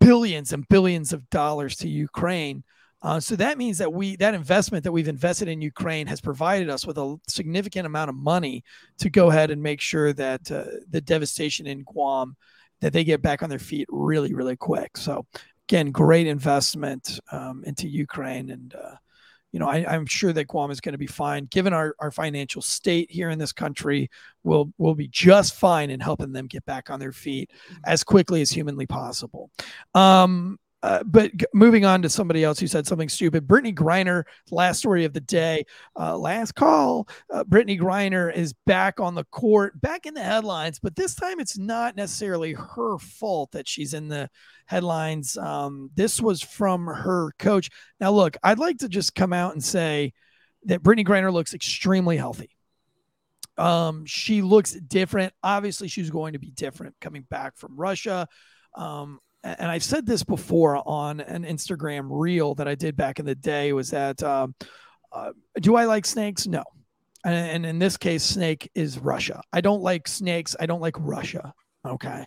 [0.00, 2.62] billions and billions of dollars to Ukraine
[3.04, 6.70] uh, so that means that we that investment that we've invested in Ukraine has provided
[6.70, 8.64] us with a significant amount of money
[8.96, 12.34] to go ahead and make sure that uh, the devastation in Guam
[12.80, 14.96] that they get back on their feet really really quick.
[14.96, 15.26] So
[15.68, 18.74] again, great investment um, into Ukraine and.
[18.74, 18.96] Uh,
[19.52, 21.44] you know, I, am sure that Guam is going to be fine.
[21.44, 24.10] Given our, our financial state here in this country,
[24.42, 27.52] we'll we'll be just fine in helping them get back on their feet
[27.86, 29.52] as quickly as humanly possible.
[29.94, 33.46] Um, uh, but moving on to somebody else who said something stupid.
[33.46, 35.64] Brittney Griner, last story of the day,
[35.98, 37.08] uh, last call.
[37.32, 41.40] Uh, Brittney Griner is back on the court, back in the headlines, but this time
[41.40, 44.28] it's not necessarily her fault that she's in the
[44.66, 45.38] headlines.
[45.38, 47.70] Um, this was from her coach.
[47.98, 50.12] Now, look, I'd like to just come out and say
[50.66, 52.50] that Brittney Griner looks extremely healthy.
[53.56, 55.32] Um, she looks different.
[55.42, 58.28] Obviously, she's going to be different coming back from Russia.
[58.74, 63.26] Um, and I've said this before on an Instagram reel that I did back in
[63.26, 64.54] the day was that um,
[65.12, 66.46] uh, do I like snakes?
[66.46, 66.64] No.
[67.24, 69.42] And, and in this case, snake is Russia.
[69.52, 70.56] I don't like snakes.
[70.58, 71.52] I don't like Russia.
[71.86, 72.24] Okay.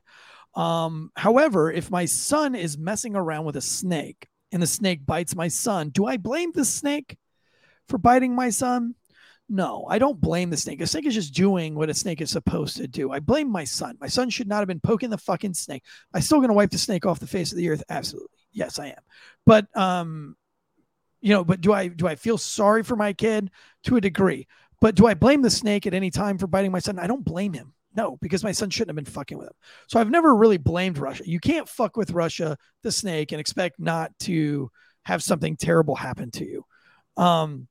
[0.55, 5.35] Um, however, if my son is messing around with a snake and the snake bites
[5.35, 7.17] my son, do I blame the snake
[7.89, 8.95] for biting my son?
[9.49, 10.81] No, I don't blame the snake.
[10.81, 13.11] A snake is just doing what a snake is supposed to do.
[13.11, 13.97] I blame my son.
[14.01, 15.83] My son should not have been poking the fucking snake.
[16.13, 17.83] I'm still gonna wipe the snake off the face of the earth?
[17.89, 18.29] Absolutely.
[18.51, 19.01] Yes, I am.
[19.45, 20.35] But um,
[21.21, 23.49] you know, but do I do I feel sorry for my kid
[23.85, 24.47] to a degree?
[24.81, 26.99] But do I blame the snake at any time for biting my son?
[26.99, 27.73] I don't blame him.
[27.95, 29.55] No, because my son shouldn't have been fucking with him.
[29.87, 31.23] So I've never really blamed Russia.
[31.25, 34.69] You can't fuck with Russia, the snake, and expect not to
[35.03, 36.65] have something terrible happen to you.
[37.15, 37.67] Um,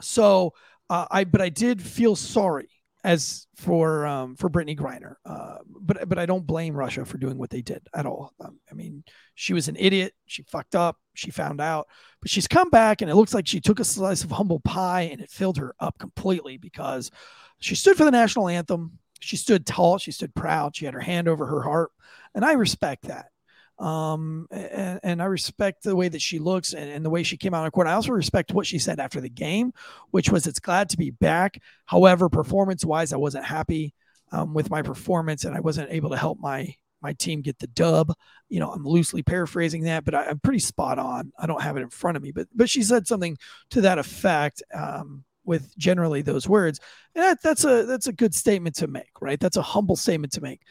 [0.00, 0.52] so
[0.90, 2.68] uh, I, but I did feel sorry
[3.06, 5.14] as for um, for Brittney Griner.
[5.24, 8.32] Uh, but but I don't blame Russia for doing what they did at all.
[8.40, 9.04] Um, I mean,
[9.36, 10.12] she was an idiot.
[10.26, 10.96] She fucked up.
[11.14, 11.86] She found out,
[12.20, 15.02] but she's come back, and it looks like she took a slice of humble pie,
[15.02, 17.10] and it filled her up completely because
[17.60, 18.98] she stood for the national anthem.
[19.20, 19.98] She stood tall.
[19.98, 20.76] She stood proud.
[20.76, 21.92] She had her hand over her heart,
[22.34, 23.26] and I respect that.
[23.78, 27.36] Um, and, and I respect the way that she looks and, and the way she
[27.36, 27.86] came out on court.
[27.86, 29.72] I also respect what she said after the game,
[30.10, 31.60] which was it's glad to be back.
[31.84, 33.92] However, performance wise, I wasn't happy
[34.32, 37.66] um, with my performance and I wasn't able to help my my team get the
[37.68, 38.12] dub.
[38.48, 41.32] You know, I'm loosely paraphrasing that, but I, I'm pretty spot on.
[41.38, 43.36] I don't have it in front of me, but but she said something
[43.70, 46.80] to that effect um, with generally those words,
[47.14, 49.38] and that, that's a that's a good statement to make, right?
[49.38, 50.62] That's a humble statement to make.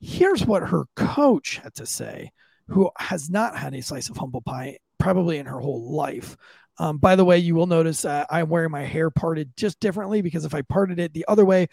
[0.00, 2.32] Here's what her coach had to say,
[2.68, 6.36] who has not had a slice of humble pie probably in her whole life.
[6.78, 10.22] Um, by the way, you will notice uh, I'm wearing my hair parted just differently
[10.22, 11.68] because if I parted it the other way,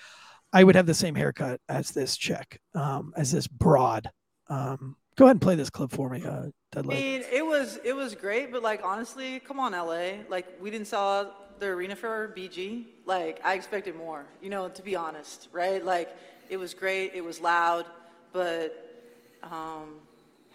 [0.53, 4.11] I would have the same haircut as this chick, um, as this broad.
[4.47, 7.93] Um, go ahead and play this clip for me, uh, I mean, it was it
[7.93, 10.23] was great, but like honestly, come on, LA.
[10.29, 12.85] Like we didn't sell the arena for BG.
[13.05, 14.25] Like I expected more.
[14.41, 15.83] You know, to be honest, right?
[15.83, 16.15] Like
[16.49, 17.11] it was great.
[17.13, 17.85] It was loud,
[18.31, 19.09] but
[19.43, 19.95] um,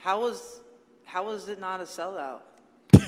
[0.07, 0.61] how was
[1.05, 2.43] how was it not a sellout?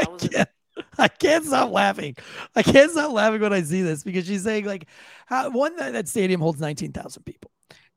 [0.00, 0.30] It?
[0.30, 0.48] can't,
[0.96, 2.14] I can't stop laughing.
[2.54, 4.86] I can't stop laughing when I see this because she's saying like,
[5.26, 7.50] how, one that, that stadium holds nineteen thousand people.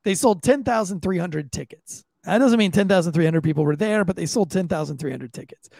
[0.04, 2.04] They sold ten thousand three hundred tickets.
[2.24, 4.98] That doesn't mean ten thousand three hundred people were there, but they sold ten thousand
[4.98, 5.70] three hundred tickets.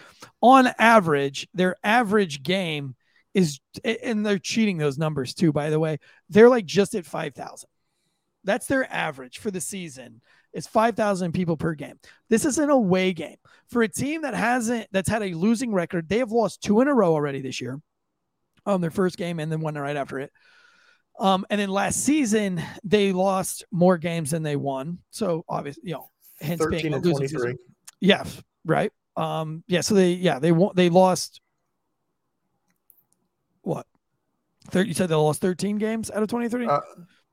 [0.40, 2.94] On average, their average game
[3.34, 5.52] is, and they're cheating those numbers too.
[5.52, 5.98] By the way,
[6.30, 7.68] they're like just at five thousand.
[8.44, 10.22] That's their average for the season.
[10.52, 11.98] It's 5,000 people per game.
[12.28, 13.36] This is an away game.
[13.68, 16.88] For a team that hasn't, that's had a losing record, they have lost two in
[16.88, 17.80] a row already this year
[18.66, 20.30] on their first game and then one right after it.
[21.18, 24.98] Um, and then last season, they lost more games than they won.
[25.10, 27.58] So obviously, you know, hence being Thirteen a losing season.
[28.00, 28.24] Yeah,
[28.64, 28.92] right.
[29.16, 31.40] Um, yeah, so they yeah, they won they lost
[33.62, 33.86] what?
[34.70, 36.66] Thir- you said they lost 13 games out of 23?
[36.66, 36.80] Uh,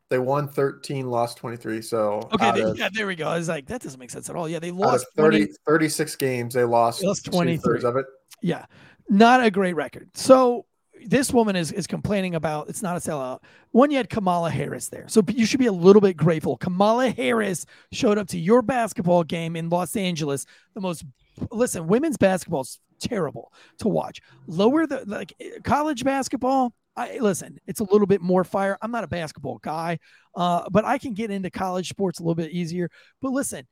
[0.10, 1.82] they won 13, lost 23.
[1.82, 3.28] So okay, they, of, yeah, there we go.
[3.28, 4.50] I was like, that doesn't make sense at all.
[4.50, 7.58] Yeah, they lost 30, 20 36 games, they lost, They lost 23.
[7.58, 8.06] thirds of it.
[8.42, 8.66] Yeah,
[9.08, 10.10] not a great record.
[10.16, 10.66] So
[11.06, 13.40] this woman is is complaining about it's not a sellout.
[13.72, 16.58] One, you had Kamala Harris there, so you should be a little bit grateful.
[16.58, 20.46] Kamala Harris showed up to your basketball game in Los Angeles.
[20.74, 21.06] The most
[21.52, 24.22] listen, women's basketball is terrible to watch.
[24.48, 26.74] Lower the like eh, college basketball.
[27.00, 28.78] I listen, it's a little bit more fire.
[28.82, 30.00] I'm not a basketball guy,
[30.36, 32.90] uh, but I can get into college sports a little bit easier.
[33.22, 33.68] But listen,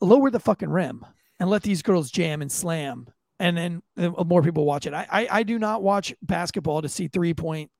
[0.00, 1.04] lower the fucking rim
[1.38, 3.06] and let these girls jam and slam
[3.38, 4.94] and then uh, more people watch it.
[4.94, 7.70] I, I I do not watch basketball to see three point.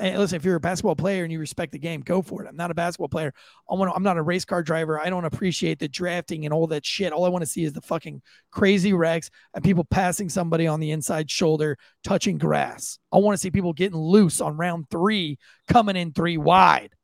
[0.00, 2.48] And listen, if you're a basketball player and you respect the game, go for it.
[2.48, 3.34] I'm not a basketball player.
[3.68, 3.92] I want.
[3.94, 5.00] I'm not a race car driver.
[5.00, 7.12] I don't appreciate the drafting and all that shit.
[7.12, 8.22] All I want to see is the fucking
[8.52, 12.98] crazy wrecks and people passing somebody on the inside shoulder, touching grass.
[13.12, 16.94] I want to see people getting loose on round three, coming in three wide.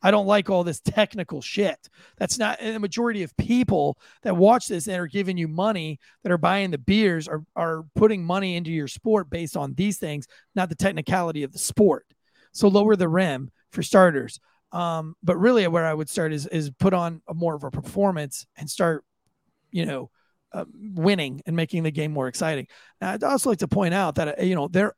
[0.00, 1.88] I don't like all this technical shit.
[2.18, 6.30] That's not the majority of people that watch this and are giving you money that
[6.30, 10.28] are buying the beers are are putting money into your sport based on these things,
[10.54, 12.06] not the technicality of the sport.
[12.54, 14.40] So lower the rim for starters.
[14.72, 17.70] Um, but really where I would start is is put on a more of a
[17.70, 19.04] performance and start,
[19.70, 20.10] you know,
[20.52, 22.66] uh, winning and making the game more exciting.
[23.00, 24.94] Now, I'd also like to point out that uh, you know they're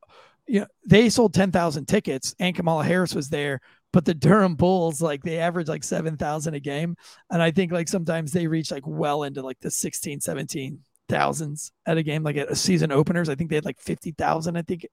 [0.47, 3.61] you know they sold ten thousand tickets and Kamala Harris was there,
[3.93, 6.97] but the Durham Bulls like they average like seven thousand a game,
[7.31, 10.79] and I think like sometimes they reach like well into like the 16, 17
[11.09, 13.29] thousands at a game, like at a season openers.
[13.29, 14.57] I think they had like fifty thousand.
[14.57, 14.87] I think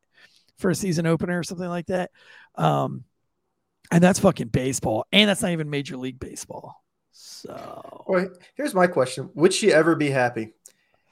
[0.58, 2.12] for a season opener or something like that.
[2.56, 3.06] Um,
[3.92, 6.84] and that's fucking baseball, and that's not even Major League Baseball.
[7.12, 10.54] So, well, here's my question: Would she ever be happy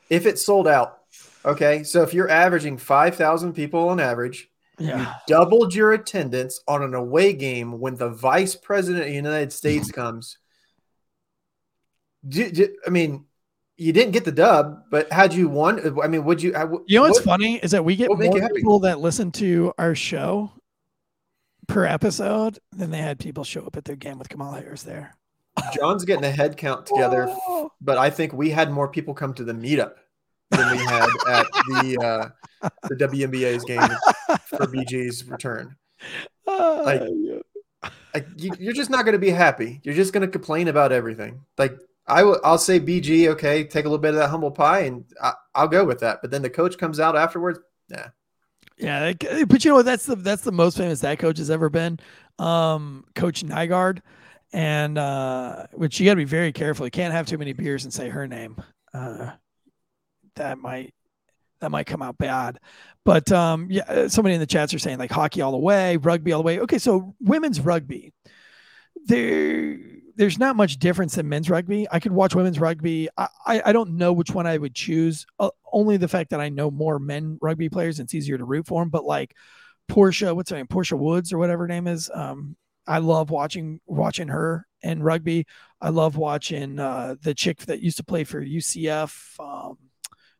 [0.09, 0.99] if it sold out?
[1.45, 4.99] Okay, so if you're averaging five thousand people on average, yeah.
[4.99, 9.53] you doubled your attendance on an away game when the vice president of the United
[9.53, 10.37] States comes.
[12.27, 13.25] Do, do, I mean,
[13.81, 15.99] you didn't get the dub, but had you won?
[16.01, 16.53] I mean, would you?
[16.85, 19.95] You know what's what, funny is that we get more people that listen to our
[19.95, 20.51] show
[21.67, 25.15] per episode than they had people show up at their game with Kamala Harris there.
[25.73, 27.71] John's getting a head count together, oh.
[27.81, 29.93] but I think we had more people come to the meetup
[30.51, 33.81] than we had at the uh, the WNBA's game
[34.45, 35.75] for BG's return.
[36.45, 37.01] Like,
[38.13, 39.81] like you, are just not going to be happy.
[39.83, 41.45] You're just going to complain about everything.
[41.57, 44.81] Like I will, I'll say BG, okay, take a little bit of that humble pie,
[44.81, 46.19] and I, will go with that.
[46.21, 48.09] But then the coach comes out afterwards, yeah.
[48.77, 49.13] Yeah,
[49.47, 49.85] but you know what?
[49.85, 51.99] that's the that's the most famous that coach has ever been,
[52.39, 54.01] um, Coach Nygaard
[54.53, 56.85] and uh, which you got to be very careful.
[56.85, 58.61] You can't have too many beers and say her name.
[58.93, 59.31] Uh,
[60.35, 60.93] that might
[61.59, 62.59] that might come out bad.
[63.05, 65.97] But um, yeah, uh, somebody in the chats are saying like hockey all the way,
[65.97, 66.59] rugby all the way.
[66.59, 68.13] Okay, so women's rugby,
[69.05, 69.77] there
[70.15, 71.87] there's not much difference in men's rugby.
[71.91, 73.09] I could watch women's rugby.
[73.17, 75.25] I I, don't know which one I would choose.
[75.39, 78.67] Uh, only the fact that I know more men rugby players, it's easier to root
[78.67, 78.89] for them.
[78.89, 79.35] But like
[79.87, 80.67] Portia, what's her name?
[80.67, 82.09] Portia Woods or whatever her name is.
[82.13, 82.55] Um,
[82.87, 85.45] I love watching watching her in rugby.
[85.79, 89.77] I love watching uh, the chick that used to play for UCF, um,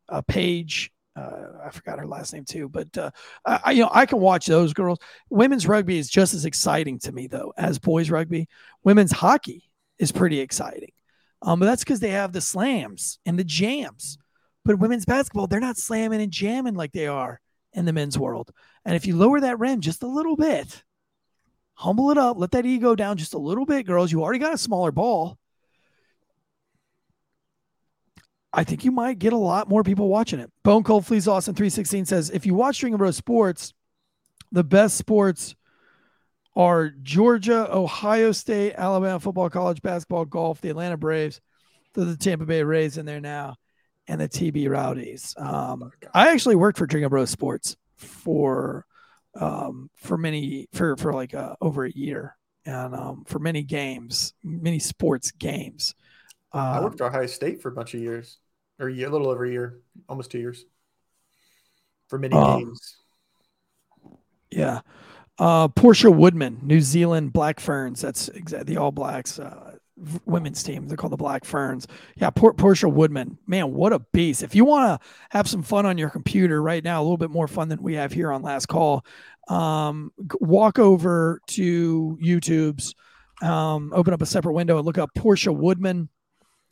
[0.09, 0.91] uh, Paige.
[1.16, 3.12] Uh, I forgot her last name too, but uh,
[3.45, 4.99] I, you know, I can watch those girls.
[5.30, 8.47] Women's rugby is just as exciting to me though as boys rugby.
[8.84, 10.91] Women's hockey is pretty exciting,
[11.41, 14.18] um, but that's because they have the slams and the jams.
[14.64, 17.41] But women's basketball, they're not slamming and jamming like they are
[17.74, 18.51] in the men's world.
[18.86, 20.84] And if you lower that rim just a little bit,
[21.74, 24.12] humble it up, let that ego down just a little bit, girls.
[24.12, 25.38] You already got a smaller ball.
[28.54, 30.52] I think you might get a lot more people watching it.
[30.64, 33.74] Bone Cold Fleas Austin 316 says if you watch String of Bros Sports,
[34.52, 35.56] the best sports
[36.56, 41.39] are Georgia, Ohio State, Alabama football, college basketball, golf, the Atlanta Braves,
[41.93, 43.56] the Tampa Bay Rays in there now,
[44.08, 45.34] and the TB Rowdies.
[45.38, 48.86] Um, I actually worked for String of Bros Sports for
[49.39, 52.36] um, for many for for like uh, over a year
[52.66, 55.95] and um, for many games, many sports games.
[56.54, 58.38] Um, I worked for Ohio State for a bunch of years,
[58.80, 59.80] or a, year, a little over a year,
[60.10, 60.66] almost two years,
[62.10, 62.97] for many um, games.
[64.49, 64.82] Yeah,
[65.39, 68.02] uh, Portia Woodman, New Zealand Black Ferns.
[68.02, 69.39] That's exactly the All Blacks.
[69.39, 69.78] Uh,
[70.26, 70.88] women's team.
[70.88, 71.88] They're called the Black Ferns.
[72.16, 73.38] Yeah, Port Portia Woodman.
[73.45, 74.43] Man, what a beast.
[74.43, 77.30] If you want to have some fun on your computer right now, a little bit
[77.30, 79.06] more fun than we have here on Last Call,
[79.47, 82.95] um, walk over to YouTube's,
[83.41, 86.10] um, open up a separate window and look up Portia Woodman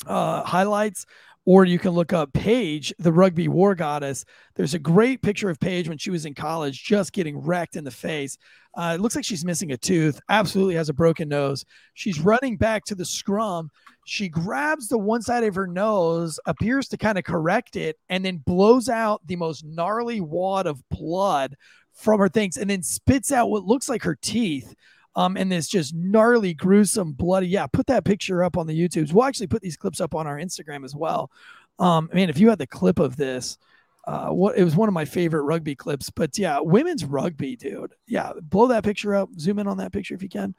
[0.06, 1.06] uh, highlights
[1.46, 4.24] or you can look up Paige, the rugby war goddess.
[4.56, 7.84] There's a great picture of Paige when she was in college, just getting wrecked in
[7.84, 8.38] the face.
[8.78, 11.66] Uh, it looks like she's missing a tooth, absolutely has a broken nose.
[11.96, 13.72] She's running back to the scrum.
[14.06, 18.24] She grabs the one side of her nose, appears to kind of correct it, and
[18.24, 21.56] then blows out the most gnarly wad of blood
[21.94, 24.74] from her things and then spits out what looks like her teeth
[25.16, 27.48] um, and this just gnarly, gruesome, bloody.
[27.48, 29.12] Yeah, put that picture up on the YouTubes.
[29.12, 31.32] We'll actually put these clips up on our Instagram as well.
[31.80, 33.58] Um, man, if you had the clip of this,
[34.06, 36.10] uh, what it was one of my favorite rugby clips.
[36.10, 37.94] But yeah, women's rugby, dude.
[38.08, 39.30] Yeah, blow that picture up.
[39.40, 40.56] Zoom in on that picture if you can.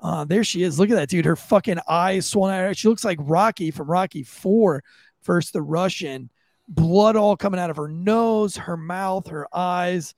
[0.00, 0.78] Uh, there she is.
[0.78, 1.24] Look at that, dude.
[1.24, 2.76] Her fucking eyes swollen out.
[2.76, 4.82] She looks like Rocky from Rocky Four
[5.22, 6.30] versus the Russian.
[6.68, 10.14] Blood all coming out of her nose, her mouth, her eyes.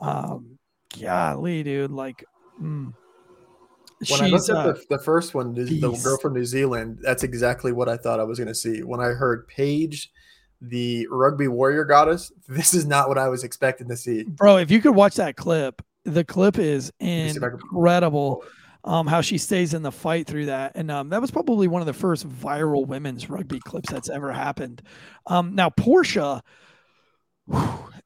[0.00, 0.58] Um,
[1.00, 1.90] golly, dude.
[1.90, 2.24] Like,
[2.60, 2.94] mm.
[4.08, 6.46] When She's, I looked at uh, the, the first one, the, the girl from New
[6.46, 8.82] Zealand, that's exactly what I thought I was going to see.
[8.82, 10.10] When I heard Paige,
[10.62, 14.24] the rugby warrior goddess, this is not what I was expecting to see.
[14.24, 18.42] Bro, if you could watch that clip, the clip is incredible.
[18.82, 21.82] Um, how she stays in the fight through that, and um, that was probably one
[21.82, 24.80] of the first viral women's rugby clips that's ever happened.
[25.26, 26.42] Um, now Portia,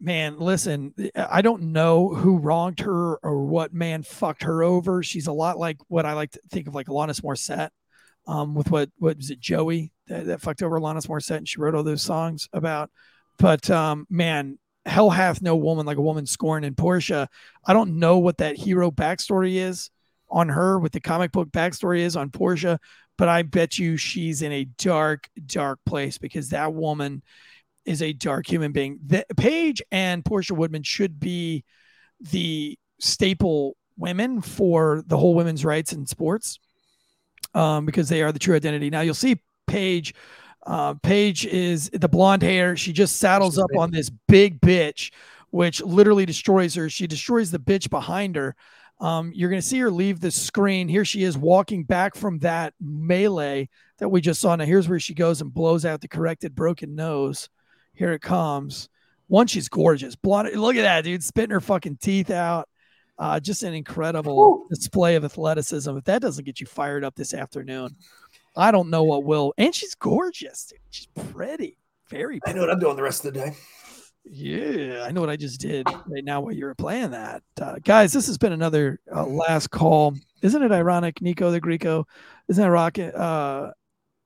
[0.05, 5.03] man, listen, I don't know who wronged her or what man fucked her over.
[5.03, 7.71] She's a lot like what I like to think of like Alanis Morissette.
[8.27, 11.61] um, with what what was it Joey that, that fucked over Alanis Morissette and she
[11.61, 12.91] wrote all those songs about.
[13.39, 16.65] But um, man, hell hath no woman like a woman scorned.
[16.65, 17.29] And Portia,
[17.67, 19.91] I don't know what that hero backstory is
[20.31, 22.79] on her, what the comic book backstory is on Portia,
[23.19, 27.23] but I bet you she's in a dark, dark place because that woman
[27.85, 28.99] is a dark human being.
[29.07, 31.65] The, Paige and Portia Woodman should be
[32.21, 36.59] the staple women for the whole women's rights in sports
[37.55, 38.91] um, because they are the true identity.
[38.91, 40.15] Now you'll see Paige.
[40.67, 42.77] Uh, Paige is the blonde hair.
[42.77, 45.13] She just saddles up on this big bitch,
[45.51, 46.89] which literally destroys her.
[46.89, 48.57] She destroys the bitch behind her.
[49.01, 50.89] Um, you're going to see her leave the screen.
[50.89, 53.69] Here she is walking back from that melee
[53.99, 54.57] that we just saw.
[54.57, 57.49] Now, here's where she goes and blows out the corrected broken nose.
[57.95, 58.89] Here it comes.
[59.29, 60.17] One, she's gorgeous.
[60.17, 60.55] Blonde.
[60.55, 61.25] Look at that, dude.
[61.25, 62.69] Spitting her fucking teeth out.
[63.19, 64.67] Uh, just an incredible Ooh.
[64.69, 65.97] display of athleticism.
[65.97, 67.97] If that doesn't get you fired up this afternoon,
[68.57, 69.55] I don't know what will.
[69.57, 70.67] And she's gorgeous.
[70.67, 70.81] Dude.
[70.91, 71.79] She's pretty.
[72.11, 72.51] Very pretty.
[72.51, 73.57] I know what I'm doing the rest of the day.
[74.27, 77.43] Yeah, I know what I just did right now while you were playing that.
[77.61, 80.15] Uh, guys, this has been another uh, last call.
[80.41, 82.07] Isn't it ironic, Nico the Greco?
[82.49, 83.15] Isn't that rocket?
[83.15, 83.73] Uh,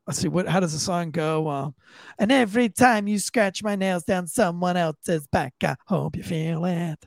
[0.09, 0.48] let's see, what?
[0.48, 1.46] how does the song go?
[1.46, 1.70] Uh,
[2.18, 6.64] and every time you scratch my nails down someone else's back, I hope you feel
[6.64, 7.04] it.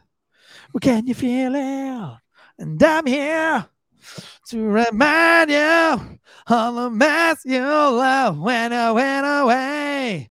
[0.71, 2.17] Well, can you feel it?
[2.59, 3.65] And I'm here
[4.49, 10.19] to remind you all the mess you love when I went away.